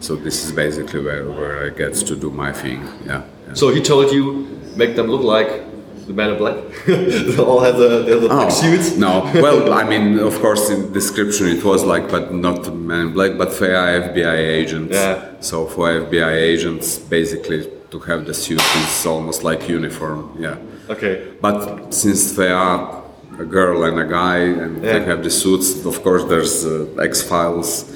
[0.00, 2.82] So this is basically where, where I get to do my thing.
[3.06, 3.22] Yeah.
[3.48, 3.54] yeah.
[3.54, 4.46] So he told you
[4.76, 5.62] make them look like
[6.06, 6.56] the Man in Black.
[6.86, 8.92] they all have the, they have the black suits.
[8.94, 9.12] Oh, No,
[9.42, 13.36] well, I mean, of course, in description it was like, but not Man in Black,
[13.38, 14.94] but for FBI agents.
[14.94, 15.32] Yeah.
[15.40, 20.34] So for FBI agents, basically, to have the suit is almost like uniform.
[20.38, 20.56] Yeah.
[20.88, 21.28] Okay.
[21.40, 23.02] But since they are
[23.38, 27.22] a girl and a guy, and they have the suits, of course, there's uh, X
[27.22, 27.90] Files.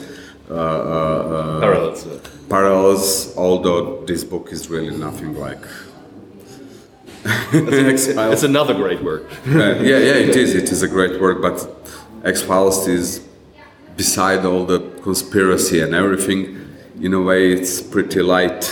[0.49, 2.07] Uh, uh, uh, Parallels.
[2.49, 5.59] parallels, although this book is really nothing like
[7.52, 8.32] X Files.
[8.32, 9.24] It's another great work.
[9.46, 10.54] Uh, yeah, yeah, it is.
[10.54, 11.68] It is a great work, but
[12.24, 13.20] X Files is,
[13.96, 16.56] beside all the conspiracy and everything,
[17.00, 18.64] in a way, it's pretty light,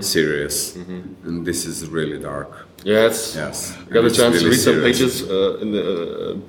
[0.00, 2.66] serious, and this is really dark.
[2.84, 3.34] Yes.
[3.36, 4.98] Yes, I got a chance to really read some serious.
[4.98, 5.84] pages uh, in the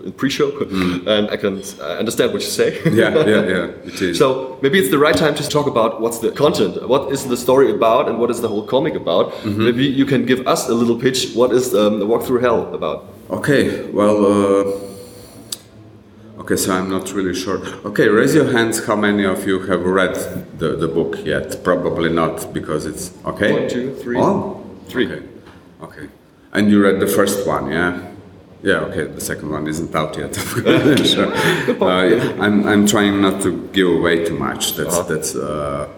[0.07, 0.49] uh, pre-show,
[1.05, 2.81] and I can uh, understand what you say.
[2.91, 3.89] Yeah, yeah, yeah.
[3.89, 4.17] It is.
[4.17, 7.37] So maybe it's the right time to talk about what's the content, what is the
[7.37, 9.31] story about, and what is the whole comic about.
[9.31, 9.63] Mm-hmm.
[9.63, 11.33] Maybe you can give us a little pitch.
[11.33, 13.05] What is um, the Walk Through Hell about?
[13.29, 14.92] Okay, well, uh,
[16.43, 17.59] okay, so I'm not really sure.
[17.85, 20.15] Okay, raise your hands how many of you have read
[20.59, 21.63] the, the book yet?
[21.63, 23.13] Probably not, because it's.
[23.25, 23.53] Okay?
[23.53, 24.17] One, two, three.
[24.17, 24.63] Oh?
[24.87, 25.07] Three.
[25.07, 25.25] Okay.
[25.81, 26.07] okay.
[26.51, 28.11] And you read the first one, yeah?
[28.61, 30.35] Yeah, okay, the second one isn't out yet.
[31.05, 31.33] sure.
[31.81, 34.75] Uh, I'm, I'm trying not to give away too much.
[34.75, 34.99] That's.
[35.03, 35.89] that's uh,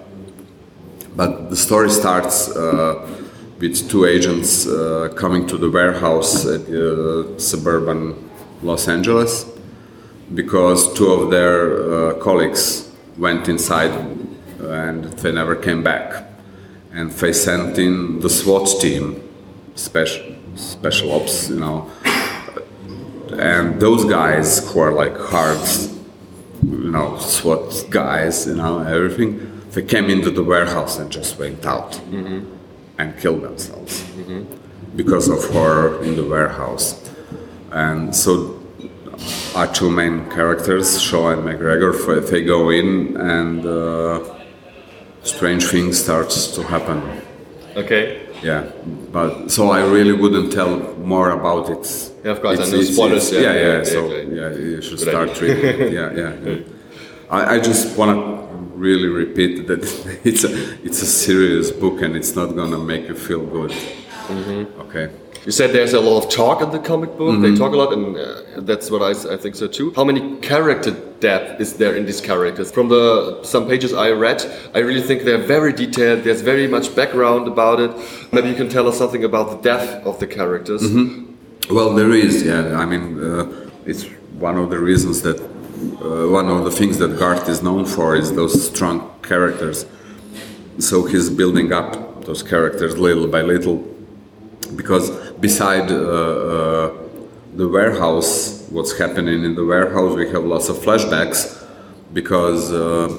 [1.16, 3.08] but the story starts uh,
[3.60, 8.30] with two agents uh, coming to the warehouse at uh, suburban
[8.64, 9.46] Los Angeles
[10.34, 11.60] because two of their
[11.94, 13.92] uh, colleagues went inside
[14.60, 16.26] and they never came back.
[16.92, 19.22] And they sent in the SWAT team,
[19.76, 21.92] special, special ops, you know.
[23.38, 25.60] And those guys who are like hard,
[26.64, 31.66] you know, SWAT guys, you know, everything, they came into the warehouse and just went
[31.66, 32.00] out
[32.98, 34.06] and killed themselves
[34.96, 37.12] because of horror in the warehouse.
[37.72, 38.62] And so
[39.56, 41.94] our two main characters, Shaw and McGregor,
[42.30, 44.24] they go in and uh,
[45.24, 47.02] strange things starts to happen.
[47.76, 48.22] Okay.
[48.44, 48.64] Yeah,
[49.12, 52.12] but so I really wouldn't tell more about it.
[52.24, 53.78] Yeah, of course, It's- know it's- spoilers, it's- yeah, Yeah, yeah.
[53.78, 55.56] yeah, so yeah, yeah, you should Good start idea.
[55.56, 55.94] reading.
[55.94, 56.34] Yeah, yeah.
[56.46, 56.58] yeah.
[57.38, 58.22] I, I just want to
[58.88, 59.82] really repeat that
[60.30, 60.52] it's a
[60.88, 63.72] it's a serious book and it's not gonna make you feel good.
[63.72, 64.82] Mm-hmm.
[64.82, 65.08] Okay.
[65.46, 67.36] You said there's a lot of talk in the comic book.
[67.36, 67.44] Mm-hmm.
[67.44, 69.94] They talk a lot, and uh, that's what I think so too.
[69.96, 72.72] How many character depth is there in these characters?
[72.72, 76.24] From the some pages I read, I really think they're very detailed.
[76.24, 77.92] There's very much background about it.
[78.32, 80.82] Maybe you can tell us something about the depth of the characters.
[81.70, 82.80] Well, there is, yeah.
[82.80, 84.06] I mean, uh, it's
[84.40, 88.16] one of the reasons that uh, one of the things that Garth is known for
[88.16, 89.86] is those strong characters.
[90.80, 93.78] So he's building up those characters little by little,
[94.76, 96.92] because beside uh, uh,
[97.56, 101.64] the warehouse, what's happening in the warehouse, we have lots of flashbacks,
[102.14, 103.18] because uh,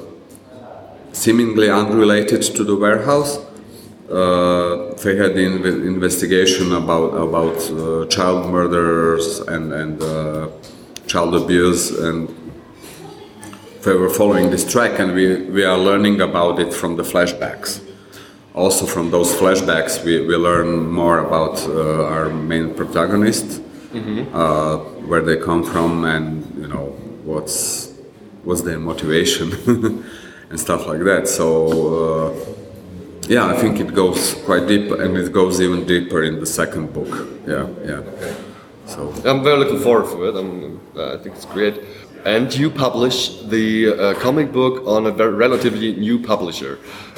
[1.12, 3.38] seemingly unrelated to the warehouse,
[4.10, 10.48] uh, they had the inve- investigation about about uh, child murders and and uh,
[11.06, 12.28] child abuse, and
[13.82, 17.80] they were following this track, and we we are learning about it from the flashbacks.
[18.56, 23.60] Also, from those flashbacks, we, we learn more about uh, our main protagonist,
[24.32, 26.86] uh, where they come from, and you know
[27.24, 27.92] what's
[28.44, 29.52] what's their motivation
[30.50, 31.28] and stuff like that.
[31.28, 31.48] So.
[31.96, 32.52] Uh,
[33.28, 36.92] yeah, I think it goes quite deep, and it goes even deeper in the second
[36.92, 37.12] book.
[37.44, 38.02] Yeah, yeah.
[38.86, 40.36] So I'm very looking forward to it.
[40.36, 41.74] I'm, uh, I think it's great.
[42.26, 43.16] And you publish
[43.54, 46.72] the uh, comic book on a very relatively new publisher,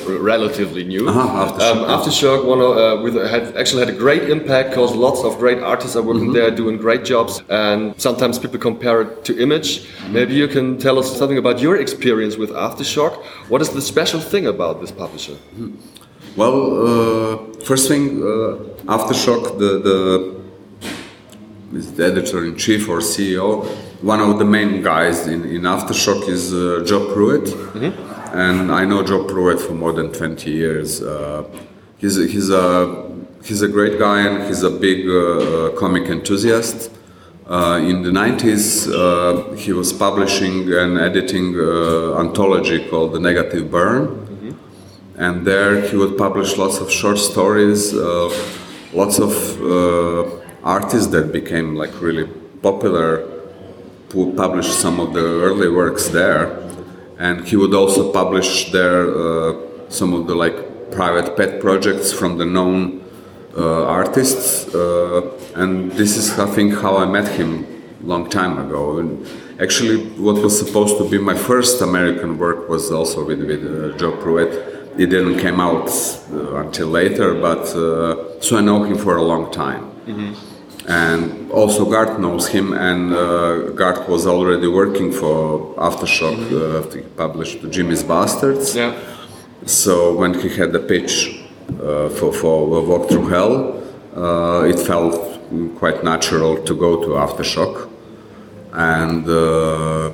[0.06, 1.08] R- relatively new.
[1.08, 1.78] Uh-huh, Aftershock, Um.
[1.94, 5.96] Aftershock, one uh, with had actually had a great impact because lots of great artists
[5.96, 6.12] are Mm-hmm.
[6.12, 7.32] working there, doing great jobs.
[7.48, 9.68] And sometimes people compare it to Image.
[9.80, 10.12] Mm-hmm.
[10.16, 13.14] Maybe you can tell us something about your experience with Aftershock.
[13.52, 15.36] What is the special thing about this publisher?
[16.36, 17.36] Well, uh,
[17.70, 19.96] first thing, uh, Aftershock, the, the,
[21.72, 23.66] is the editor in chief or CEO,
[24.02, 27.52] one of the main guys in, in Aftershock is uh, Joe Pruitt.
[28.32, 31.02] And I know Joe Pruitt for more than 20 years.
[31.02, 31.44] Uh,
[31.98, 33.08] he's, he's a
[33.44, 36.90] he's a great guy and he's a big uh, comic enthusiast.
[37.48, 43.70] Uh, in the 90s, uh, he was publishing and editing uh, anthology called The Negative
[43.70, 44.26] Burn.
[45.16, 48.28] And there he would publish lots of short stories, uh,
[48.92, 52.26] lots of uh, artists that became like really
[52.62, 53.08] popular
[54.14, 56.42] would publish some of the early works there.
[57.18, 59.54] And he would also publish there uh,
[59.88, 60.56] some of the like
[60.92, 63.04] private pet projects from the known
[63.56, 67.66] uh, artists, uh, and this is I think how I met him
[68.02, 68.98] long time ago.
[68.98, 69.26] And
[69.60, 73.96] actually, what was supposed to be my first American work was also with with uh,
[73.98, 74.52] Joe Pruitt.
[75.02, 75.88] It didn't come out
[76.32, 79.82] uh, until later, but uh, so I know him for a long time.
[80.88, 86.50] And also Gart knows him, and uh, Gart was already working for Aftershock.
[86.50, 88.74] Uh, after he published Jimmy's Bastards.
[88.74, 88.98] Yeah.
[89.66, 91.42] So when he had the pitch
[91.82, 93.84] uh, for, for Walk Through Hell,
[94.16, 95.14] uh, it felt
[95.76, 97.90] quite natural to go to Aftershock.
[98.72, 100.10] And, uh,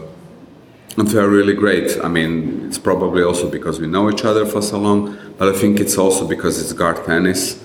[0.97, 1.99] and they're really great.
[2.03, 5.57] I mean, it's probably also because we know each other for so long, but I
[5.57, 7.63] think it's also because it's Garth Ennis.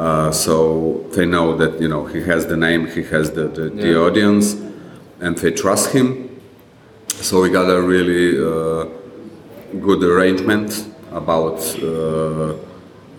[0.00, 3.68] Uh, so they know that you know he has the name, he has the, the,
[3.68, 4.54] the audience,
[5.20, 6.40] and they trust him.
[7.08, 8.86] So we got a really uh,
[9.78, 10.70] good arrangement
[11.12, 12.54] about uh,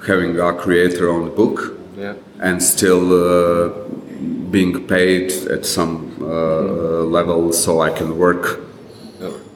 [0.07, 1.57] having a creator-owned book
[1.95, 2.15] Yeah.
[2.39, 3.69] and still uh,
[4.49, 6.25] being paid at some uh,
[7.17, 8.59] level so I can work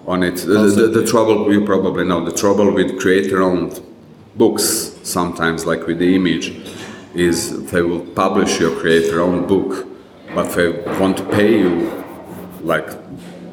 [0.06, 0.36] on it.
[0.46, 3.82] The, the, the trouble you probably know the trouble with creator-owned
[4.36, 6.54] books sometimes, like with the image,
[7.16, 9.88] is they will publish your creator-owned book,
[10.34, 12.04] but they want to pay you
[12.62, 12.88] like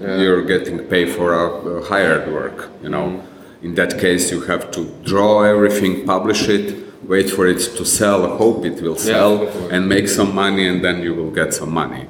[0.00, 1.46] you're getting paid for a,
[1.78, 2.70] a hired work.
[2.82, 3.22] You know,
[3.62, 8.36] in that case, you have to draw everything, publish it, wait for it to sell,
[8.36, 9.72] hope it will sell, course.
[9.72, 12.06] and make some money, and then you will get some money.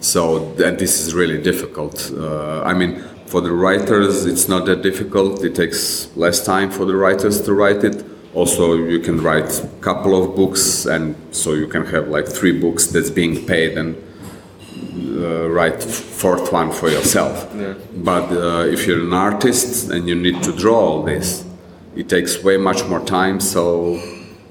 [0.00, 2.10] So that this is really difficult.
[2.12, 5.44] Uh, I mean, for the writers, it's not that difficult.
[5.44, 8.04] It takes less time for the writers to write it.
[8.34, 12.58] Also, you can write a couple of books, and so you can have like three
[12.58, 13.94] books that's being paid and
[15.18, 17.48] uh, write fourth one for yourself.
[17.54, 17.74] Yeah.
[17.96, 21.44] But uh, if you're an artist and you need to draw all this,
[21.94, 23.38] it takes way much more time.
[23.40, 24.00] So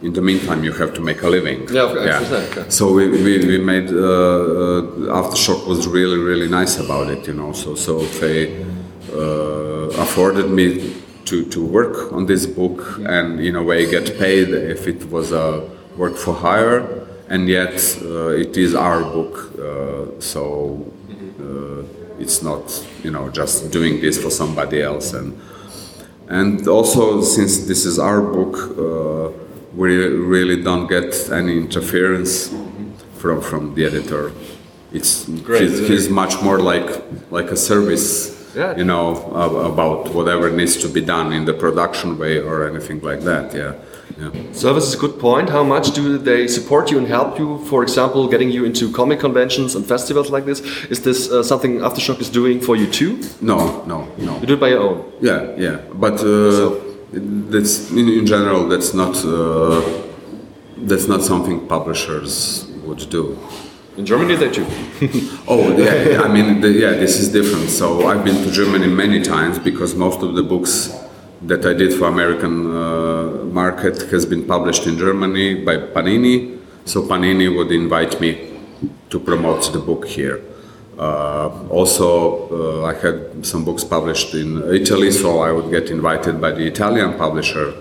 [0.02, 1.68] in the meantime, you have to make a living.
[1.72, 2.66] Yeah, okay.
[2.70, 7.34] So we, we, we made uh, uh, Aftershock was really really nice about it, you
[7.34, 7.54] know.
[7.54, 8.64] So so they
[9.14, 10.94] uh, afforded me
[11.26, 15.32] to, to work on this book and in a way get paid if it was
[15.32, 19.58] a work for hire, and yet uh, it is our book.
[19.60, 20.92] Uh, so
[21.40, 21.84] uh,
[22.20, 25.40] it's not you know just doing this for somebody else and.
[26.32, 29.38] And also, since this is our book, uh,
[29.76, 32.48] we really don't get any interference
[33.18, 34.32] from from the editor.
[34.94, 35.62] It's Great.
[35.62, 36.90] he's, he's much more like
[37.32, 38.76] like a service, Yeah.
[38.78, 43.00] you know, ab- about whatever needs to be done in the production way or anything
[43.02, 43.54] like that.
[43.54, 43.74] Yeah,
[44.20, 44.32] yeah.
[44.52, 45.50] Service is a good point.
[45.50, 47.60] How much do they support you and help you?
[47.70, 50.60] For example, getting you into comic conventions and festivals like this.
[50.90, 53.20] Is this uh, something Aftershock is doing for you too?
[53.40, 54.40] No, no, no.
[54.42, 55.12] You do it by your own.
[55.22, 56.76] Yeah, yeah, but uh,
[57.52, 59.82] that's in, in general that's not uh,
[60.78, 63.38] that's not something publishers would do.
[64.02, 64.66] In Germany, they do.
[65.48, 67.70] Oh, yeah, yeah, I mean, the, yeah, this is different.
[67.70, 70.92] So I've been to Germany many times because most of the books
[71.44, 76.60] that I did for American uh, market has been published in Germany by Panini.
[76.86, 78.32] So Panini would invite me
[79.12, 80.42] to promote the book here.
[80.98, 86.42] Uh, also, uh, I had some books published in Italy, so I would get invited
[86.42, 87.72] by the Italian publisher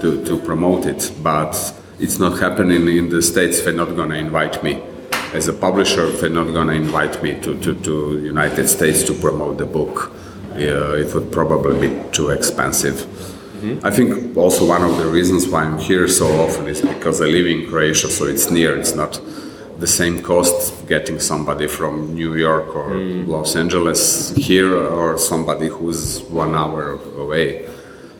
[0.00, 1.12] to, to promote it.
[1.22, 1.54] But
[2.00, 3.60] it's not happening in the States.
[3.60, 4.82] They're not going to invite me
[5.32, 6.06] as a publisher.
[6.06, 10.12] They're not going to invite me to, to, to United States to promote the book.
[10.56, 12.94] Yeah, it would probably be too expensive.
[12.94, 13.86] Mm-hmm.
[13.86, 17.26] I think also one of the reasons why I'm here so often is because I
[17.26, 18.76] live in Croatia, so it's near.
[18.78, 19.20] It's not
[19.78, 23.26] the same cost getting somebody from New York or mm.
[23.26, 27.68] Los Angeles here or somebody who's one hour away.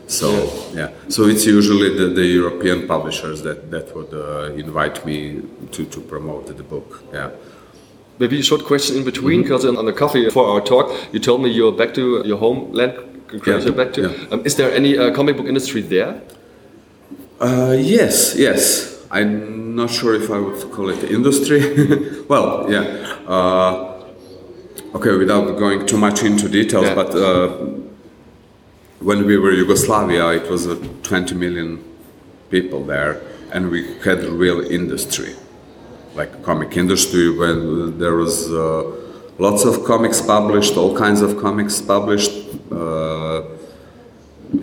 [0.07, 0.29] So
[0.75, 5.85] yeah, so it's usually the, the European publishers that that would uh, invite me to,
[5.85, 7.03] to promote the book.
[7.13, 7.29] Yeah.
[8.19, 11.41] Maybe a short question in between, because on the coffee for our talk, you told
[11.41, 12.93] me you're back to your homeland,
[13.47, 14.01] Yeah, back to.
[14.01, 14.31] yeah.
[14.31, 16.21] Um, is there any uh, comic book industry there?
[17.39, 19.03] Uh, yes, yes.
[19.09, 21.59] I'm not sure if I would call it industry.
[22.29, 22.83] well, yeah.
[23.27, 24.03] Uh,
[24.95, 26.95] okay, without going too much into details, Yeah.
[26.95, 27.49] but uh,
[29.03, 31.83] when we were Yugoslavia, it was a 20 million
[32.49, 35.35] people there, and we had real industry,
[36.15, 38.83] like comic industry, when there was uh,
[39.39, 42.31] lots of comics published, all kinds of comics published.
[42.71, 43.43] Uh,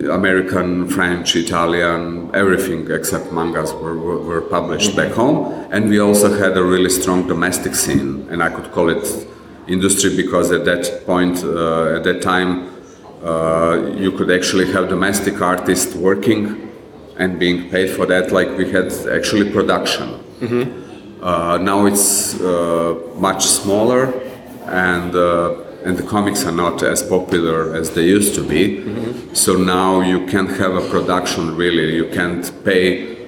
[0.09, 5.51] American, French, Italian, everything except mangas were, were, were published back home.
[5.69, 9.27] And we also had a really strong domestic scene, and I could call it
[9.67, 12.70] industry because at that point, uh, at that time,
[13.23, 16.71] uh, you could actually have domestic artists working
[17.17, 20.09] and being paid for that, like we had actually production.
[21.21, 24.11] Uh, now it's uh, much smaller,
[24.65, 25.55] and uh,
[25.85, 28.81] and the comics are not as popular as they used to be.
[29.35, 31.95] So now you can't have a production really.
[31.95, 33.27] You can't pay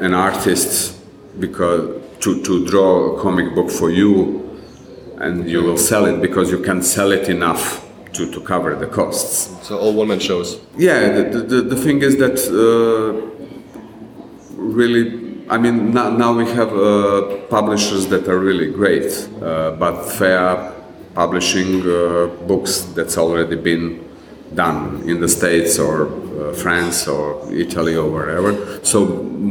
[0.00, 0.98] an artist
[1.38, 4.60] because to, to draw a comic book for you,
[5.18, 7.87] and you will sell it because you can't sell it enough
[8.18, 9.66] to, to cover the costs.
[9.66, 10.60] So all one man shows.
[10.76, 13.12] Yeah, the, the, the thing is that uh,
[14.56, 15.04] really,
[15.48, 20.34] I mean, now, now we have uh, publishers that are really great, uh, but they
[20.34, 20.74] are
[21.14, 24.04] publishing uh, books that's already been
[24.54, 28.50] done in the States or uh, France or Italy or wherever.
[28.84, 29.04] So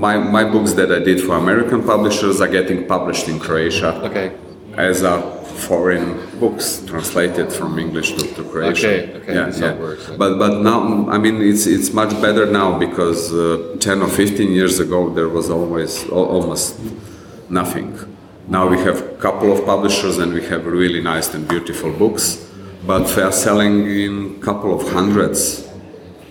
[0.06, 4.32] my, my books that I did for American publishers are getting published in Croatia Okay.
[4.78, 5.22] As a
[5.68, 8.90] foreign books translated from English to, to Croatian.
[8.90, 10.16] Okay, okay, how it works, yeah.
[10.18, 14.52] But but now I mean it's it's much better now because uh, ten or fifteen
[14.52, 16.80] years ago there was always al- almost
[17.50, 17.98] nothing.
[18.48, 22.26] Now we have a couple of publishers and we have really nice and beautiful books,
[22.86, 25.68] but they are selling in couple of hundreds,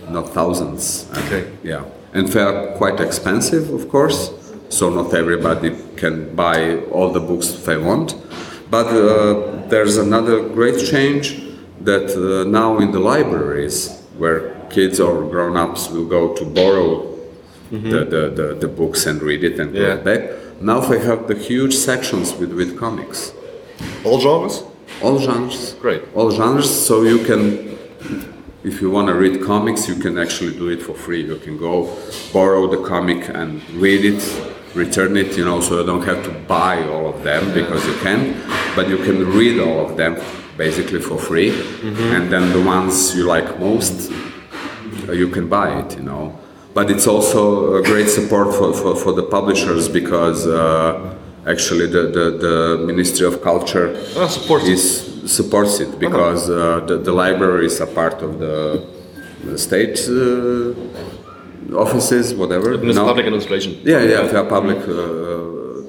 [0.08, 1.06] not thousands.
[1.12, 1.42] And, Okay.
[1.62, 4.30] Yeah, and they are quite expensive, of course.
[4.68, 8.14] So not everybody can buy all the books they want.
[8.70, 11.42] But uh, there's another great change
[11.80, 17.16] that uh, now in the libraries, where kids or grown-ups will go to borrow
[17.70, 21.34] the, the, the, the books and read it and go back, now they have the
[21.34, 23.32] huge sections with, with comics
[24.04, 24.64] All genres?
[25.02, 25.74] all genres.
[25.74, 26.02] Great.
[26.14, 26.86] All genres.
[26.86, 27.76] So you can,
[28.64, 31.22] if you want to read comics, you can actually do it for free.
[31.24, 31.94] You can go
[32.32, 34.22] borrow the comic and read it,
[34.76, 35.36] return it.
[35.36, 38.20] You know, so you don't have to buy all of them because you can,
[38.76, 40.16] but you can read all of them
[40.56, 41.50] basically for free.
[42.14, 44.10] And then the ones you like most,
[45.08, 45.96] uh, you can buy it.
[45.98, 46.38] You know.
[46.74, 52.02] But it's also a great support for, for, for the publishers because uh, actually the,
[52.16, 54.72] the, the Ministry of Culture Ah, supports it.
[54.72, 58.86] is supports it because uh, the, the libraries are part of the,
[59.44, 60.74] the state uh,
[61.74, 62.76] offices, whatever.
[62.76, 63.04] No.
[63.04, 63.80] public administration.
[63.84, 65.82] Yeah, yeah, they are public uh,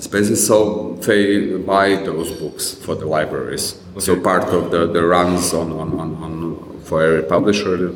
[0.00, 3.80] spaces, so they buy those books for the libraries.
[3.98, 7.94] So part of the, the runs on, on, on, on for every publisher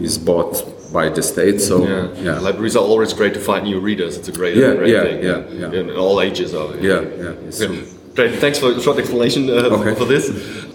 [0.00, 0.54] is bought
[0.92, 1.60] by the state.
[1.60, 2.08] So Yeah.
[2.22, 4.16] yeah, Libraries are always great to find new readers.
[4.16, 5.22] It's a great, Yeah, great yeah, thing.
[5.24, 5.80] yeah, yeah.
[5.80, 6.82] In all ages of it.
[6.82, 7.48] yeah, yeah.
[7.48, 7.62] it's.
[8.14, 8.34] Great.
[8.40, 9.94] Thanks for the short explanation uh, Okay.
[9.94, 10.28] for this.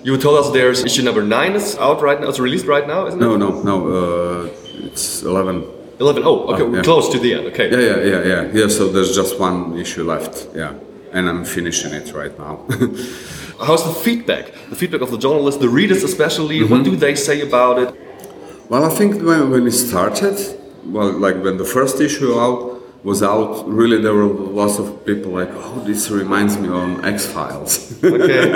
[0.03, 2.29] You told us there's issue number nine is out right now.
[2.29, 3.23] It's released right now, isn't it?
[3.23, 3.75] No, no, no.
[3.87, 4.49] Uh,
[4.85, 5.63] it's eleven.
[5.99, 6.21] 11.
[6.25, 6.61] Oh, okay.
[6.61, 6.83] Oh, we're yeah.
[6.83, 7.47] close to the end.
[7.47, 7.71] Okay.
[7.71, 8.67] Yeah, yeah, yeah, yeah, yeah.
[8.67, 10.47] So there's just one issue left.
[10.53, 10.73] Yeah,
[11.11, 12.63] and I'm finishing it right now.
[13.59, 14.51] How's the feedback?
[14.69, 16.61] The feedback of the journalists, the readers especially.
[16.61, 16.91] What Mm-hmm.
[16.91, 17.95] do they say about it?
[18.69, 20.37] well, I think when, when it started,
[20.85, 22.76] well, like when the first issue out
[23.07, 24.27] was out, really there were
[24.61, 27.71] lots of people like, "Oh, this reminds me of X Files."
[28.03, 28.51] Okay.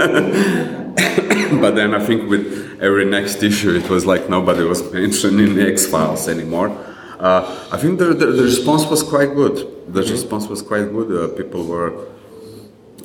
[1.64, 2.44] but then I think with
[2.82, 6.70] every next issue, it was like nobody was mentioning X Files anymore.
[7.18, 9.56] Uh, I think the, the, the response was quite good.
[9.98, 11.10] The response was quite good.
[11.10, 11.90] Uh, people were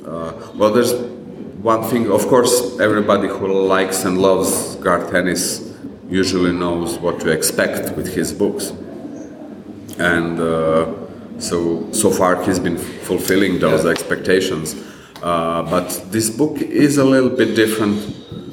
[0.05, 0.71] uh, well.
[0.73, 0.93] There's
[1.73, 5.73] one thing, of course, everybody who likes and loves Garth Ennis
[6.09, 8.73] usually knows what to expect with his books,
[9.97, 11.06] and uh,
[11.39, 14.75] so so far he's been fulfilling those expectations.
[15.21, 17.97] Uh, but this book is a little bit different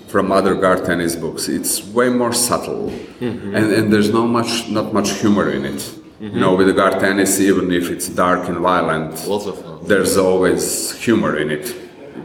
[0.09, 1.49] from other Garth Ennis books.
[1.49, 2.89] It's way more subtle,
[3.21, 5.83] and, and there's not much not much humor in it.
[6.21, 9.85] You know, with Garth Ennis, even if it's dark and violent, Lots of fun.
[9.87, 11.69] there's always humor in it,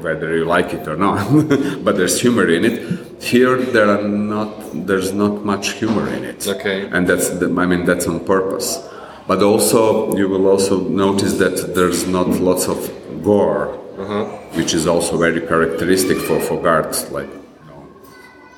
[0.01, 1.17] whether you like it or not.
[1.83, 3.21] but there's humor in it.
[3.21, 4.51] Here, there are not.
[4.87, 6.47] There's not much humor in it.
[6.47, 6.87] Okay.
[6.93, 7.27] And that's.
[7.29, 8.77] The, I mean, that's on purpose.
[9.29, 10.75] But also, you will also
[11.05, 12.77] notice that there's not lots of
[13.23, 13.65] gore,
[13.99, 14.25] uh-huh.
[14.57, 17.11] which is also very characteristic for for Garth.
[17.17, 17.81] Like, you know,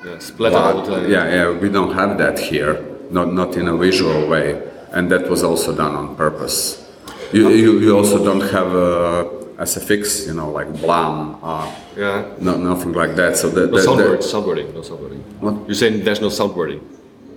[0.05, 1.01] Yeah, splatter all the blood.
[1.01, 1.05] time.
[1.11, 2.73] Uh, yeah, yeah, we don't have that here,
[3.17, 4.47] not not in a visual way,
[4.95, 6.57] and that was also done on purpose.
[7.35, 7.63] You uh-huh.
[7.63, 11.67] you, you also don't have uh, a SFX, you know, like blam, uh,
[11.97, 12.23] Yeah.
[12.39, 13.35] no, nothing like that.
[13.35, 15.23] So that, No that- sound that- words, sound wording, no sound wording.
[15.43, 15.53] What?
[15.67, 16.55] You're saying there's no sound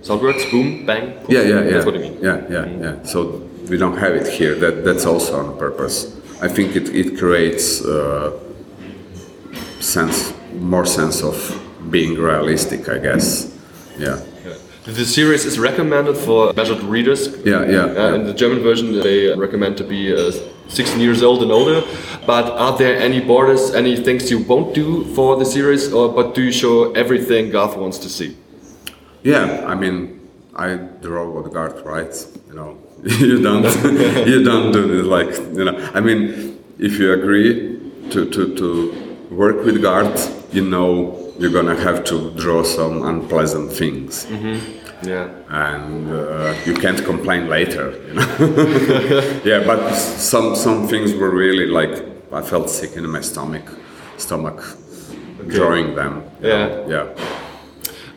[0.09, 0.19] wording.
[0.19, 1.13] Sound works, boom, bang.
[1.19, 1.29] poof.
[1.29, 1.71] Yeah, yeah, yeah.
[1.71, 2.17] That's what I mean.
[2.21, 3.03] Yeah, yeah, yeah.
[3.03, 4.55] So we don't have it here.
[4.55, 6.05] That that's also on purpose.
[6.41, 8.31] I think it it creates uh,
[9.79, 11.35] sense, more sense of
[11.89, 12.87] being realistic.
[12.89, 13.51] I guess.
[13.97, 14.19] Yeah.
[14.85, 17.27] The series is recommended for measured readers.
[17.43, 18.15] Yeah, yeah, Uh, yeah.
[18.15, 20.31] In the German version, they recommend to be uh,
[20.67, 21.81] 16 years old and older.
[22.27, 26.35] But are there any borders, any things you won't do for the series, or but
[26.35, 28.35] do you show everything Garth wants to see?
[29.25, 30.19] Yeah, I mean,
[30.55, 32.27] I draw what Garth writes.
[32.47, 33.63] You know, you don't,
[34.27, 35.75] you don't do it like you know.
[35.95, 37.79] I mean, if you agree
[38.11, 38.67] to to to
[39.31, 40.21] work with Garth,
[40.53, 44.27] you know you're gonna have to draw some unpleasant things,
[45.01, 45.27] Yeah.
[45.49, 47.97] and uh, you can't complain later.
[48.07, 49.41] You know.
[49.43, 51.93] yeah, but some some things were really like
[52.31, 53.67] I felt sick in my stomach,
[54.17, 54.61] stomach,
[55.47, 56.23] drawing them.
[56.41, 56.67] Yeah.
[56.67, 56.87] know.
[56.87, 57.34] Yeah.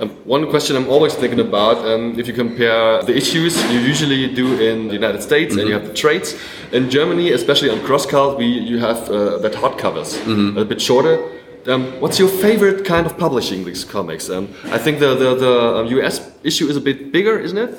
[0.00, 4.32] Um, one question I'm always thinking about: um, if you compare the issues you usually
[4.32, 6.36] do in the United States and you have the trades
[6.72, 10.10] in Germany, especially on CrossCult, we you have uh, that hardcovers,
[10.56, 11.18] a bit shorter.
[11.66, 14.30] Um, what's your favorite kind of publishing these comics?
[14.30, 17.70] Um, I think the the, the um, US issue is a bit bigger, isn't it?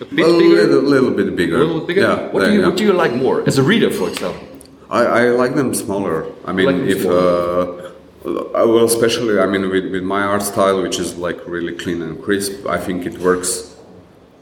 [0.00, 0.66] A bit A bigger.
[0.66, 1.56] little, little bit bigger.
[1.56, 2.02] A little bit bigger.
[2.02, 2.28] Yeah.
[2.32, 2.66] what do you yeah.
[2.68, 4.46] What do you like more as a reader, for example?
[4.90, 6.26] I, I like them smaller.
[6.44, 7.90] I mean, Like if uh,
[8.24, 12.22] well, especially I mean with, with my art style, which is like really clean and
[12.22, 13.76] crisp, I think it works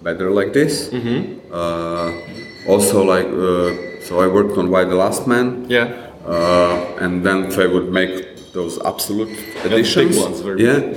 [0.02, 0.88] better like this.
[0.88, 1.52] Mm-hmm.
[1.52, 5.66] Uh, also, like uh, so, I worked on Y the Last Man.
[5.68, 6.10] Yeah.
[6.26, 10.94] Uh, and then they would make those absolute the big ones, very yeah.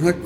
[0.00, 0.16] Like,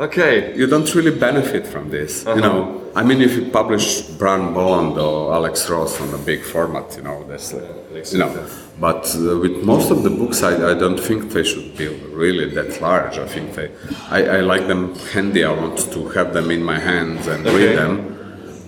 [0.00, 0.56] Okay.
[0.56, 2.26] you don't really benefit from this.
[2.26, 2.36] Uh-huh.
[2.36, 6.42] You know, I mean, if you publish Brian Bolland or Alex Ross on a big
[6.42, 8.46] format, you know, that's like, you know.
[8.80, 11.88] But uh, with most of the books, I, I don't think they should be
[12.22, 13.18] really that large.
[13.18, 13.70] I think they,
[14.08, 15.44] I, I like them handy.
[15.44, 17.56] I want to have them in my hands and Okay.
[17.58, 18.16] read them.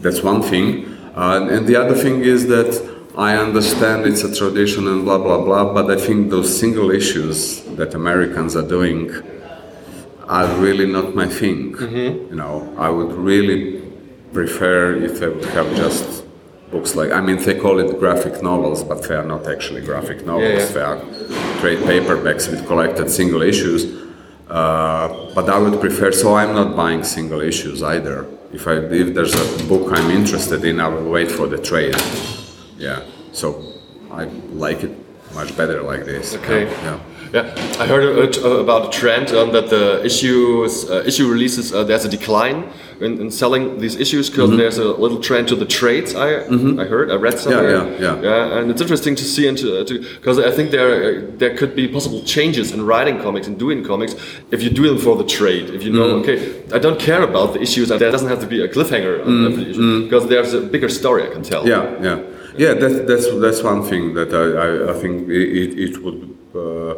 [0.03, 0.87] That's one thing.
[1.16, 2.70] Uh, and the other thing is that
[3.16, 5.72] I understand it's a tradition and blah blah blah.
[5.72, 9.11] But I think those single issues that Americans are doing
[10.29, 11.77] are really not my thing.
[12.31, 13.83] You know, I would really
[14.33, 16.25] prefer if they would have just
[16.70, 20.25] books like I mean they call it graphic novels, but they are not actually graphic
[20.25, 20.45] novels.
[20.61, 20.66] yeah.
[20.75, 20.99] They are
[21.61, 24.01] trade paperbacks with collected single issues.
[24.49, 26.12] Uh, but I would prefer.
[26.12, 28.27] So I'm not buying single issues either.
[28.53, 31.97] If I if there's a book I'm interested in, I will wait for the trade.
[32.79, 33.01] Yeah.
[33.33, 33.47] So
[34.11, 34.25] I
[34.64, 34.93] like it
[35.35, 36.35] much better like this.
[36.37, 36.64] Okay.
[36.64, 36.81] Yeah.
[36.83, 36.99] Yeah,
[37.35, 41.83] I heard uh, uh, about a trend um, that the issues, uh, issue releases, uh,
[41.85, 42.64] there's a decline
[43.01, 44.59] in, in selling these issues because Mm-hmm.
[44.59, 46.14] there's a little trend to the trades.
[46.14, 46.28] I
[46.83, 47.70] I heard, I read somewhere.
[47.70, 48.22] yeah, yeah.
[48.28, 48.59] Yeah.
[48.59, 49.66] And it's interesting to see into
[50.20, 53.83] because I think there uh, there could be possible changes in writing comics and doing
[53.85, 54.12] comics
[54.55, 55.66] if you do them for the trade.
[55.76, 56.20] If you know, Mm-hmm.
[56.22, 56.39] okay,
[56.76, 59.47] I don't care about the issues, and there doesn't have to be a cliffhanger on
[59.49, 61.62] every issue because there's a bigger story I can tell.
[61.64, 62.05] Mm-hmm.
[62.05, 62.72] Yeah, yeah, yeah.
[62.83, 66.20] That, that's that's one thing that I, I, I think it, it would
[66.55, 66.95] uh,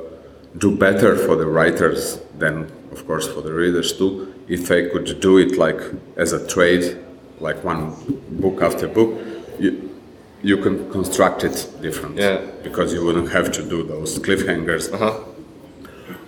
[0.58, 4.34] do better for the writers than, of course, for the readers too.
[4.48, 5.80] If they could do it like
[6.16, 6.98] as a trade,
[7.40, 7.94] like one
[8.30, 9.18] book after book,
[9.58, 9.90] you
[10.42, 12.16] you can construct it different.
[12.16, 12.38] Yeah.
[12.62, 14.92] Because you wouldn't have to do those cliffhangers.
[14.92, 15.24] Uh-huh.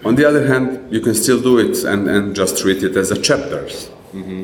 [0.04, 3.10] On the other hand, you can still do it and, and just treat it as
[3.10, 3.90] a chapters.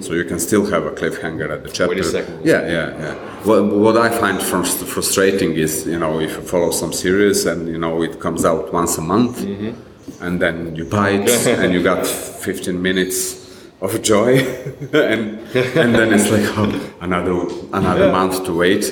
[0.03, 1.95] So you can still have a cliffhanger at the chapter.
[1.95, 2.17] Mm-hmm.
[2.17, 2.45] a second.
[2.45, 3.15] Yeah, yeah, yeah.
[3.45, 7.69] What, what I find frust- frustrating is, you know, if you follow some series and,
[7.69, 10.23] you know, it comes out once a month Mm-hmm.
[10.25, 13.41] and then you buy it and you got 15 minutes
[13.81, 14.39] of joy
[14.93, 15.39] and,
[15.83, 17.35] and then it's like, oh, another,
[17.73, 18.85] another month to wait.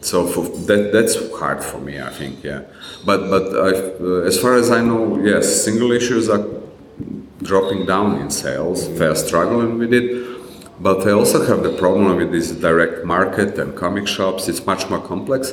[0.00, 2.62] So for that, that's hard for me, I think, yeah.
[3.04, 3.70] But, but I,
[4.04, 6.44] uh, as far as I know, yes, single issues are
[7.42, 8.98] dropping down in sales.
[8.98, 10.06] They are struggling with it,
[10.80, 14.48] but they also have the problem with this direct market and comic shops.
[14.48, 15.52] It's much more complex.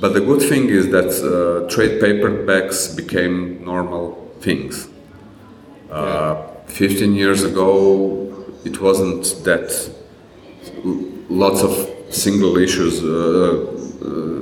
[0.00, 4.88] But the good thing is that uh, trade paperbacks became normal things.
[5.90, 9.90] Uh, 15 years ago, it wasn't that
[11.30, 11.72] lots of
[12.10, 14.40] single issues uh, uh,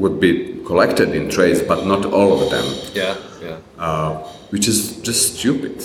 [0.00, 2.64] would be collected in trades, but not all of them,
[2.94, 3.56] Yeah, yeah.
[3.78, 4.18] uh,
[4.50, 5.82] which is just stupid.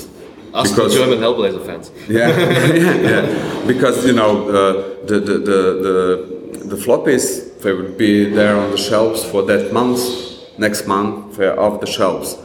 [0.53, 1.91] Ask the German Hellblazer fans.
[2.07, 2.29] Yeah,
[2.73, 3.65] yeah, yeah.
[3.65, 8.71] Because you know uh, the, the the the the floppies they would be there on
[8.71, 9.99] the shelves for that month.
[10.59, 12.37] Next month they're off the shelves.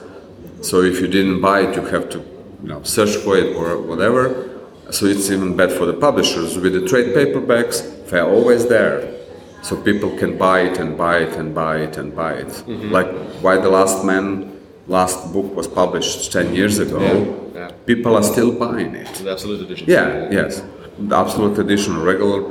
[0.62, 3.78] So if you didn't buy it, you have to you know search for it or
[3.80, 4.48] whatever.
[4.90, 6.56] So it's even bad for the publishers.
[6.58, 9.16] With the trade paperbacks, they're always there.
[9.62, 12.66] So people can buy it and buy it and buy it and buy it.
[12.90, 13.08] Like
[13.42, 14.57] Y the Last Man
[14.88, 17.00] last book was published ten years ago.
[17.00, 17.70] Yeah, yeah.
[17.86, 19.14] People are still buying it.
[19.14, 19.86] The absolute edition.
[19.88, 20.62] Yeah, yes.
[20.98, 22.42] the absolute edition, regular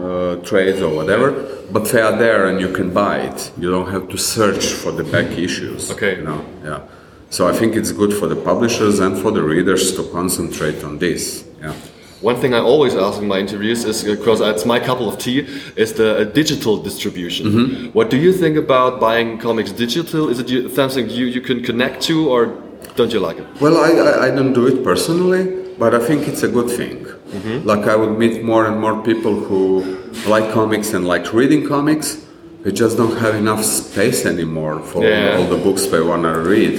[0.00, 1.32] uh, trades or whatever,
[1.70, 3.52] but they are there and you can buy it.
[3.58, 5.90] You don't have to search for the back issues.
[5.90, 6.16] Okay.
[6.16, 6.80] You know, yeah.
[7.28, 10.98] So I think it's good for the publishers and for the readers to concentrate on
[10.98, 11.44] this.
[11.60, 11.74] Yeah.
[12.20, 15.40] One thing I always ask in my interviews is because it's my cup of tea
[15.76, 17.46] is the uh, digital distribution.
[17.46, 17.86] Mm-hmm.
[17.92, 20.28] What do you think about buying comics digital?
[20.28, 22.46] Is it something you, you can connect to or
[22.96, 23.46] don't you like it?
[23.60, 27.06] Well, I, I, I don't do it personally, but I think it's a good thing.
[27.64, 29.82] Like I would meet more and more people who
[30.26, 32.26] like comics and like reading comics.
[32.64, 35.36] They just don't have enough space anymore for Yeah.
[35.38, 36.74] all the books they want to read.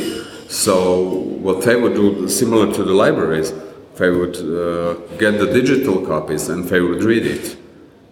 [0.50, 1.02] So
[1.42, 3.54] what they would do, similar to the libraries,
[3.96, 7.58] they would uh, get the digital copies and they would read it.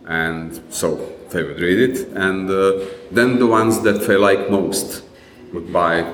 [0.08, 5.04] And so they would read it, and uh, then the ones that they like most
[5.54, 6.12] would buy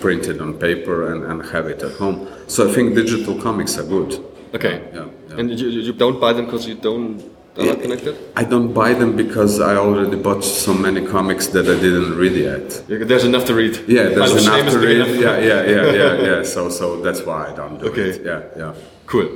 [0.00, 2.28] printed on paper and, and have it at home.
[2.46, 4.24] So I think digital comics are good.
[4.54, 4.88] Okay.
[4.94, 5.36] Yeah, yeah.
[5.38, 8.16] And you, you don't buy them because you don't are not connected?
[8.36, 12.32] I don't buy them because I already bought so many comics that I didn't read
[12.48, 12.82] yet.
[12.88, 13.74] There's enough to read.
[13.88, 14.96] Yeah, there's enough to read.
[14.96, 15.16] enough.
[15.26, 16.42] Yeah, yeah, yeah, yeah, yeah.
[16.54, 18.10] So, so that's why I don't do Okay.
[18.10, 18.22] it.
[18.24, 18.74] Yeah, yeah.
[19.06, 19.28] Cool.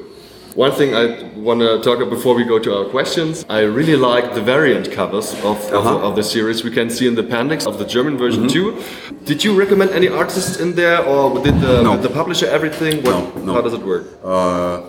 [0.57, 1.05] One thing I
[1.37, 4.91] want to talk about before we go to our questions, I really like the variant
[4.91, 6.09] covers of, of, Uh-huh.
[6.09, 6.64] of the series.
[6.64, 9.12] We can see in the appendix of the German version Mm-hmm.
[9.12, 9.16] too.
[9.25, 11.93] Did you recommend any artists in there, or did the, No.
[11.95, 12.97] did the publisher everything?
[13.05, 13.53] What, No, no.
[13.55, 14.05] How does it work?
[14.25, 14.81] Uh,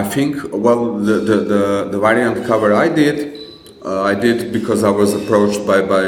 [0.00, 3.16] I think well the the, the, the variant cover I did
[3.84, 6.02] uh, I did because I was approached by, by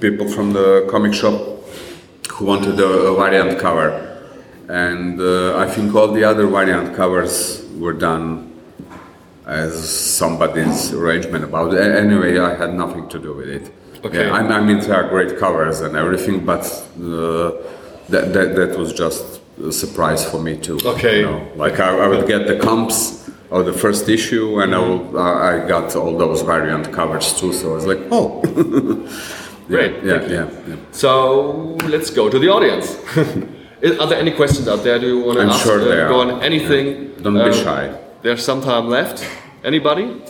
[0.00, 1.36] people from the comic shop
[2.32, 3.90] who wanted a, a variant cover
[4.68, 8.52] and uh, I think all the other variant covers were done
[9.46, 11.80] as somebody's arrangement about it.
[11.80, 13.70] Anyway, I had nothing to do with it.
[14.04, 14.26] Okay.
[14.26, 16.64] Yeah, I, I mean, they are great covers and everything, but
[16.96, 17.50] uh,
[18.08, 20.78] that, that, that was just a surprise for me too.
[20.84, 21.20] Okay.
[21.20, 24.78] You know, like I, I would get the comps of the first issue, and I,
[24.78, 27.52] will, I got all those variant covers too.
[27.52, 28.40] So I was like, oh,
[29.68, 30.02] Great.
[30.04, 30.76] yeah, yeah, yeah.
[30.90, 32.96] So let's go to the audience.
[34.00, 34.98] Are there any questions out there?
[34.98, 35.64] Do you want to I'm ask?
[35.64, 36.32] sure uh, there go are.
[36.32, 37.14] on anything?
[37.22, 37.98] Don't be Um, shy.
[38.22, 39.24] There's some time left.
[39.64, 40.22] Anybody?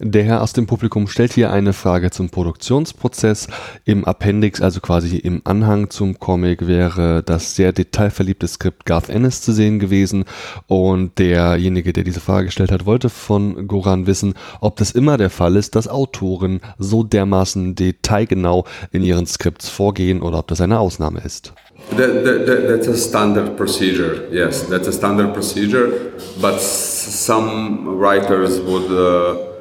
[0.00, 3.46] Der Herr aus dem Publikum stellt hier eine Frage zum Produktionsprozess.
[3.84, 9.40] Im Appendix, also quasi im Anhang zum Comic, wäre das sehr detailverliebte Skript Garth Ennis
[9.40, 10.24] zu sehen gewesen.
[10.66, 15.30] Und derjenige, der diese Frage gestellt hat, wollte von Goran wissen, ob das immer der
[15.30, 20.80] Fall ist, dass Autoren so dermaßen detailgenau in ihren Skripts vorgehen oder ob das eine
[20.80, 21.52] Ausnahme ist.
[21.90, 24.28] That, that, that, that's a standard procedure.
[24.32, 26.12] Yes, that's a standard procedure.
[26.40, 29.53] But some writers would, uh,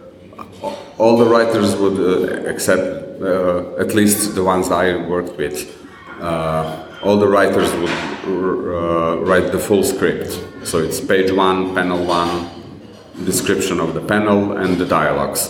[1.03, 5.57] all the writers would uh, accept, uh, at least the ones I worked with.
[6.21, 10.31] Uh, all the writers would uh, write the full script.
[10.63, 12.49] So it's page one, panel one,
[13.25, 15.41] description of the panel, and the dialogues.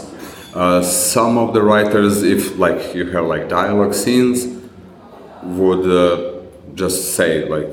[0.55, 4.37] Uh, some of the writers, if like you have like dialogue scenes,
[5.43, 6.41] would uh,
[6.73, 7.69] just say like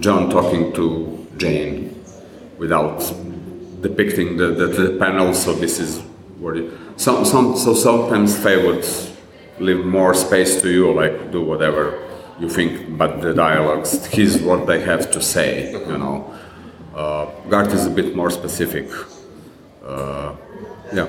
[0.00, 2.02] John talking to Jane
[2.56, 2.98] without
[3.82, 5.34] depicting the, the, the panel.
[5.34, 6.02] So this is
[6.40, 8.56] it, some some so sometimes they
[9.58, 11.98] leave more space to you, like do whatever
[12.38, 15.72] you think, but the dialogues here's what they have to say.
[15.72, 16.32] You know,
[16.94, 18.88] uh, Garth is a bit more specific.
[19.84, 20.34] Uh,
[20.92, 21.08] yeah.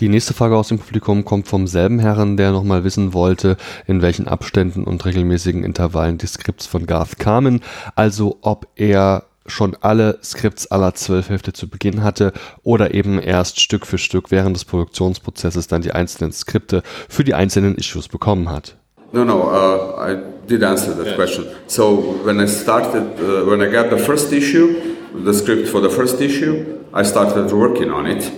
[0.00, 3.56] Die nächste Frage aus dem Publikum kommt vom selben Herren, der nochmal wissen wollte,
[3.86, 7.60] in welchen Abständen und regelmäßigen Intervallen die Skripts von Garth kamen.
[7.94, 12.32] Also ob er schon alle Skripts aller zwölf Hefte zu Beginn hatte
[12.62, 17.34] oder eben erst Stück für Stück während des Produktionsprozesses dann die einzelnen Skripte für die
[17.34, 18.76] einzelnen Issues bekommen hat.
[19.12, 20.16] No, no, uh, I
[20.48, 21.46] did answer that question.
[21.68, 25.90] So when I started, uh, when I got the first issue, the script for the
[25.90, 28.32] first issue, I started working on it,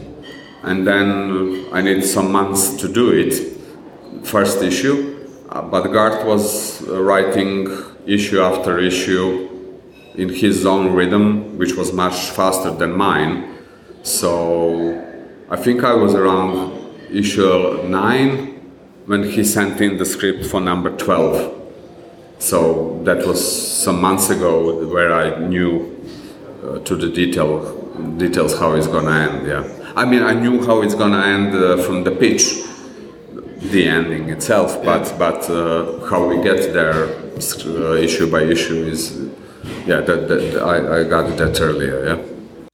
[0.63, 3.35] and then I needed some months to do it.
[4.25, 5.17] First issue,
[5.49, 7.69] uh, but Garth was uh, writing
[8.07, 9.56] issue after issue
[10.17, 13.55] in his own rhythm, which was much faster than mine.
[14.03, 15.03] So
[15.51, 16.73] I think I was around
[17.11, 18.55] issue nine
[19.07, 21.53] when he sent in the script for number 12.
[22.39, 23.41] So that was
[23.83, 25.97] some months ago where I knew
[26.63, 27.83] uh, to the detail
[28.19, 29.47] details how it's gonna end.
[29.47, 32.63] Yeah, I mean I knew how it's gonna end uh, from the pitch,
[33.71, 39.26] the ending itself, but but uh, how we get there uh, issue by issue is
[39.87, 42.05] yeah that, that I, I got that earlier.
[42.07, 42.19] Yeah.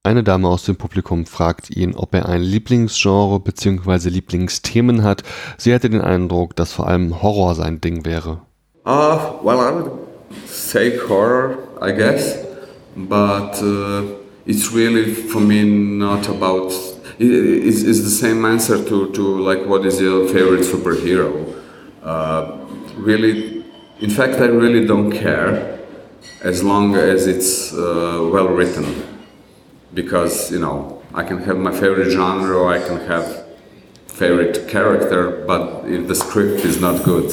[0.04, 4.08] Eine Dame aus dem Publikum fragt ihn, ob er ein Lieblingsgenre bzw.
[4.08, 5.22] Lieblingsthemen hat.
[5.58, 8.40] Sie hätte den Eindruck, dass vor allem Horror sein Ding wäre.
[8.84, 9.92] Uh, well, I would
[10.46, 12.36] say horror, I guess,
[12.96, 14.02] but uh,
[14.44, 16.72] it's really for me not about.
[16.72, 21.30] it- It's, it's the same answer to, to like what is your favorite superhero.
[22.02, 22.56] Uh,
[22.98, 23.62] really,
[24.00, 25.78] in fact, I really don't care
[26.42, 28.84] as long as it's uh, well written
[29.94, 33.44] because you know I can have my favorite genre or I can have
[34.06, 37.32] favorite character, but if the script is not good,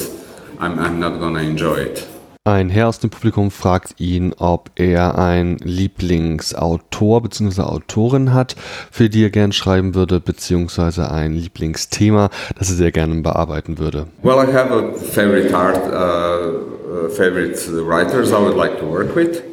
[0.58, 2.06] I'm, I'm not gonna enjoy it.
[2.44, 7.60] Ein Herr aus dem Publikum fragt ihn, ob er einen Lieblingsautor bzw.
[7.62, 8.56] Autorin hat,
[8.90, 14.06] für die er gern schreiben würde, beziehungsweise ein Lieblingsthema, das er sehr gerne bearbeiten würde.
[14.22, 16.79] Well, I have a favorite art, uh, uh,
[17.16, 19.44] favorite writers I would like to work with,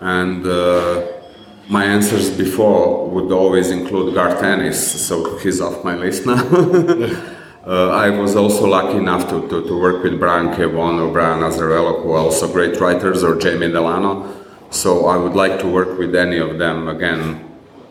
[0.00, 1.06] and uh,
[1.68, 6.34] my answers before would always include Garth Ennis, so he's off my list now.
[7.66, 10.64] uh, I was also lucky enough to, to, to work with Brian K.
[10.64, 14.34] Vaughan or Brian Azzarello, who are also great writers, or Jamie Delano.
[14.70, 17.48] So I would like to work with any of them again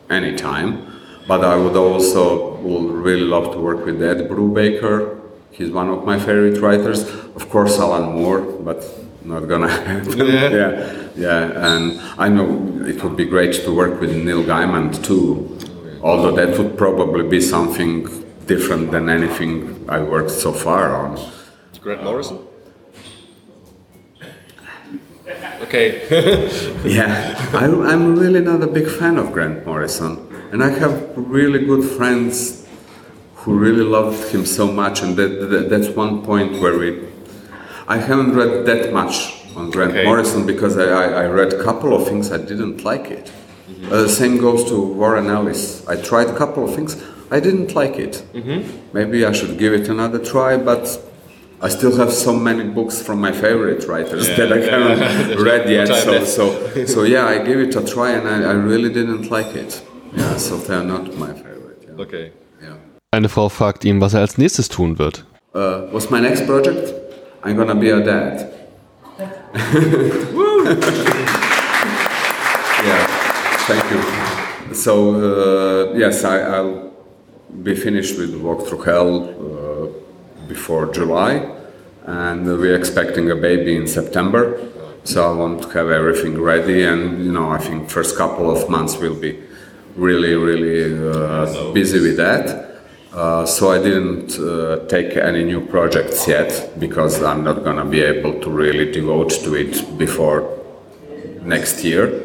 [0.09, 0.85] anytime.
[1.27, 5.18] But I would also will really love to work with Ed Brubaker.
[5.51, 7.03] He's one of my favorite writers.
[7.35, 8.83] Of course, Alan Moore, but
[9.23, 10.17] not gonna happen.
[10.17, 10.49] Yeah.
[10.49, 11.73] yeah, yeah.
[11.73, 12.47] And I know
[12.85, 15.57] it would be great to work with Neil Gaiman too.
[16.01, 18.07] Although that would probably be something
[18.45, 21.19] different than anything I worked so far on.
[21.81, 22.39] Grant Morrison.
[25.61, 25.87] Okay.
[26.85, 30.17] Yeah, I, I'm really not a big fan of Grant Morrison,
[30.51, 32.65] and I have really good friends
[33.49, 36.89] who really loved him so much, and that, that that's one point where we.
[37.87, 39.15] I haven't read that much
[39.55, 40.05] on Grant Okay.
[40.05, 43.31] Morrison because I, I, I read a couple of things I didn't like it.
[43.91, 45.87] Uh, same goes to Warren Ellis.
[45.87, 48.23] I tried a couple of things, I didn't like it.
[48.93, 50.83] Maybe I should give it another try, but
[51.59, 55.87] I still have so many books from my favorite writers that I haven't read yet.
[55.87, 56.27] So, left.
[56.27, 59.83] so, so yeah, I gave it a try and I, I really didn't like it.
[60.13, 61.83] Yeah, so they're not my favorite.
[61.87, 62.03] Yeah.
[62.05, 62.31] Okay.
[63.11, 65.25] Eine Frau fragt ihn, was er als nächstes tun wird.
[65.55, 66.93] Uh, what's my next project?
[67.43, 68.53] I'm gonna be a dad.
[72.85, 73.07] yeah,
[73.65, 74.75] thank you.
[74.75, 76.91] So uh, yes, I, I'll
[77.63, 81.49] be finished with Walk Through Hell uh, before July,
[82.05, 84.59] and we're expecting a baby in September.
[85.03, 88.69] So I want to have everything ready, and you know, I think first couple of
[88.69, 89.39] months will be
[89.95, 92.68] really, really uh, busy with that.
[93.13, 98.01] Uh, so I didn't uh, take any new projects yet because I'm not gonna be
[98.01, 100.57] able to really devote to it before
[101.41, 102.23] next year.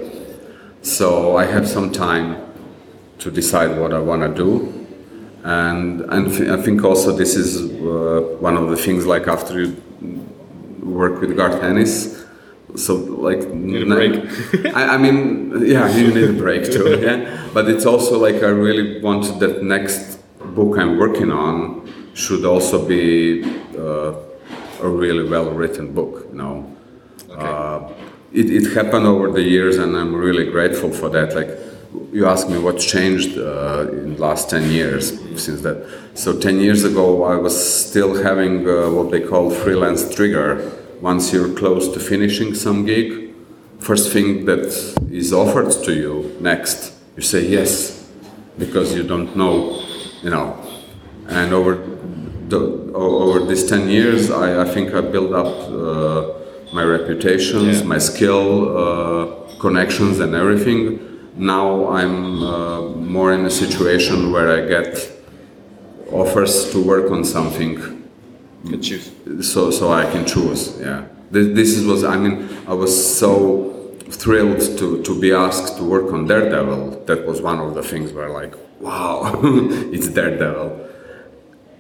[0.82, 2.36] So I have some time
[3.18, 4.86] to decide what I want to do,
[5.42, 9.62] and and th- I think also this is uh, one of the things like after
[9.62, 9.76] you
[10.82, 12.22] work with Garth Ennis.
[12.76, 14.14] So like Need a break.
[14.74, 16.98] I, I mean, yeah, you need a break too.
[17.02, 20.18] Yeah, but it's also like I really want that next
[20.54, 23.44] book I'm working on should also be
[23.76, 24.14] uh,
[24.80, 26.26] a really well written book.
[26.30, 26.76] You know,
[27.30, 27.92] uh,
[28.32, 31.34] it, it happened over the years, and I'm really grateful for that.
[31.34, 31.50] Like
[32.12, 35.86] you asked me what's changed uh, in the last 10 years since that.
[36.14, 37.54] So 10 years ago, I was
[37.88, 40.72] still having uh, what they call freelance trigger.
[41.00, 43.34] Once you're close to finishing some gig,
[43.78, 44.66] first thing that
[45.10, 48.08] is offered to you next, you say yes,
[48.58, 49.83] because you don't know,
[50.24, 50.46] you know.
[51.28, 51.72] And over
[52.48, 52.60] the,
[52.94, 57.86] over these 10 years, I, I think I built up uh, my reputations, Yeah.
[57.94, 58.48] my skill,
[58.82, 60.82] uh, connections, and everything.
[61.36, 62.80] Now I'm uh,
[63.14, 65.10] more in a situation where I get
[66.12, 67.76] offers to work on something
[68.70, 69.10] Can choose.
[69.52, 70.60] so so I can choose.
[70.80, 71.00] Yeah,
[71.30, 72.34] this, this is was I mean
[72.68, 73.34] I was so
[74.20, 77.04] thrilled to to be asked to work on Daredevil.
[77.06, 79.40] That was one of the things where like wow,
[79.92, 80.90] it's Daredevil.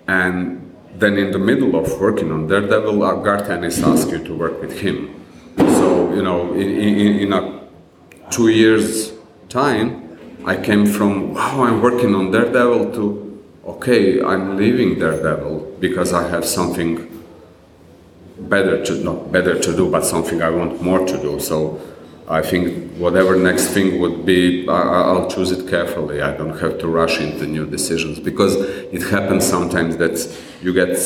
[0.06, 4.34] And then in the middle of working on Daredevil, uh, Garth Ennis asked you to
[4.34, 5.20] work with him.
[5.58, 7.60] So you know in in, in a
[8.30, 9.12] two years
[9.48, 16.12] time, I came from wow I'm working on Daredevil to okay I'm leaving Daredevil because
[16.12, 17.10] I have something
[18.38, 21.80] better to not better to do but something I want more to do so
[22.28, 26.58] I think whatever next thing would be I, I- I'll choose it carefully I don't
[26.58, 30.16] have to rush into new decisions because it happens sometimes that
[30.62, 30.96] you get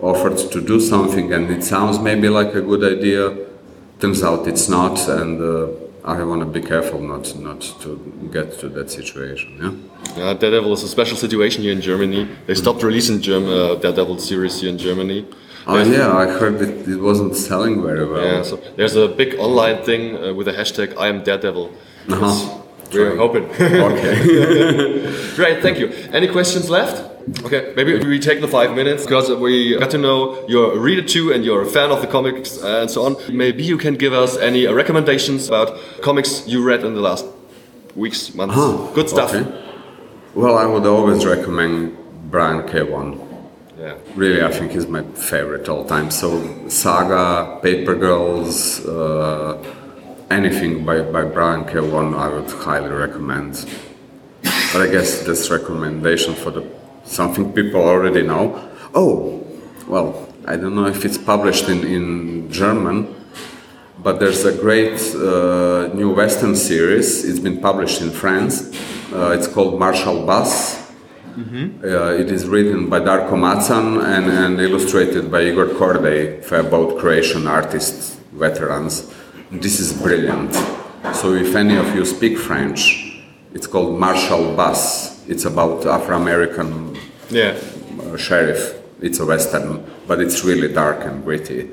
[0.00, 3.36] offered to do something and it sounds maybe like a good idea
[4.00, 5.66] turns out it's not and uh,
[6.04, 7.90] I want to be careful not not to
[8.32, 9.72] get to that situation yeah
[10.16, 12.22] Yeah, Daredevil is a special situation here in Germany.
[12.46, 15.26] They stopped releasing Germ uh, Daredevil series here in Germany.
[15.68, 19.34] Oh yeah I heard it, it wasn't selling very well Yeah, so there's a big
[19.38, 21.70] online thing uh, with the hashtag I am Daredevil.
[22.08, 22.62] Uh-huh.
[22.92, 23.44] We're hoping.
[23.90, 24.14] Okay.
[25.36, 25.88] Great, thank you.
[26.12, 27.04] Any questions left?
[27.44, 31.02] Okay, maybe we take the five minutes because we got to know you're a reader
[31.06, 33.16] too and you're a fan of the comics and so on.
[33.30, 37.26] Maybe you can give us any recommendations about comics you read in the last
[37.94, 38.56] weeks, months.
[38.94, 39.34] Good stuff.
[39.34, 39.44] Okay.
[40.34, 41.96] Well, I would always recommend
[42.30, 42.80] Brian K.
[42.80, 43.20] Vaughan.
[43.78, 43.96] Yeah.
[44.16, 46.10] Really, I think he's my favorite all time.
[46.10, 49.62] So, Saga, Paper Girls, uh,
[50.30, 51.64] anything by, by Brian.
[51.64, 53.66] Vaughan, I would highly recommend.
[54.42, 56.66] But I guess this recommendation for the
[57.04, 58.68] something people already know.
[58.94, 59.46] Oh,
[59.86, 63.14] well, I don't know if it's published in, in German,
[64.00, 67.24] but there's a great uh, new Western series.
[67.24, 68.74] It's been published in France.
[69.12, 70.87] Uh, it's called Marshal Bass.
[71.42, 76.98] Uh, it is written by Darko Macan and, and illustrated by Igor Kordey for about
[76.98, 79.14] Croatian artists, veterans.
[79.52, 80.52] This is brilliant.
[81.14, 83.22] So if any of you speak French,
[83.54, 85.24] it's called Marshal Bass.
[85.28, 86.96] It's about Afro-American
[87.30, 87.56] Yeah.
[88.02, 88.74] uh, sheriff.
[89.00, 91.70] It's a western, but it's really dark and gritty.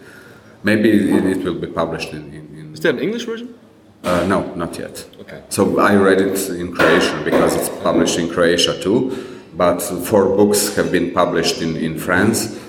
[0.63, 3.55] Maybe it, it will be published in, in, in Is there an English version?
[4.03, 5.03] uh, no, not yet.
[5.22, 5.41] Okay.
[5.49, 9.32] So I read it in Croatian because it's published in Croatia too.
[9.57, 12.59] But four books have been published in, in France.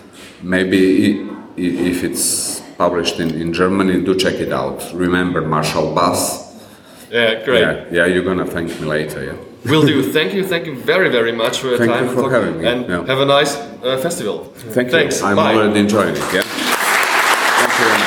[0.43, 4.93] Maybe if it's published in, in Germany, do check it out.
[4.95, 6.45] Remember Marshal Bass.
[7.11, 7.61] Yeah, great.
[7.61, 9.25] Yeah, yeah, you're gonna thank me later.
[9.25, 9.71] Yeah.
[9.71, 10.13] Will do.
[10.19, 10.45] Thank you.
[10.47, 12.07] Thank you very, very much for your Thank time.
[12.07, 12.67] you for having me.
[12.69, 13.05] And Yeah.
[13.07, 14.45] have a nice uh, festival.
[14.75, 14.93] Thank you.
[14.93, 15.23] Thanks.
[15.23, 15.55] I'm Bye.
[15.55, 16.19] already enjoying it.
[16.33, 16.43] Yeah.
[16.43, 18.06] Thank you very much.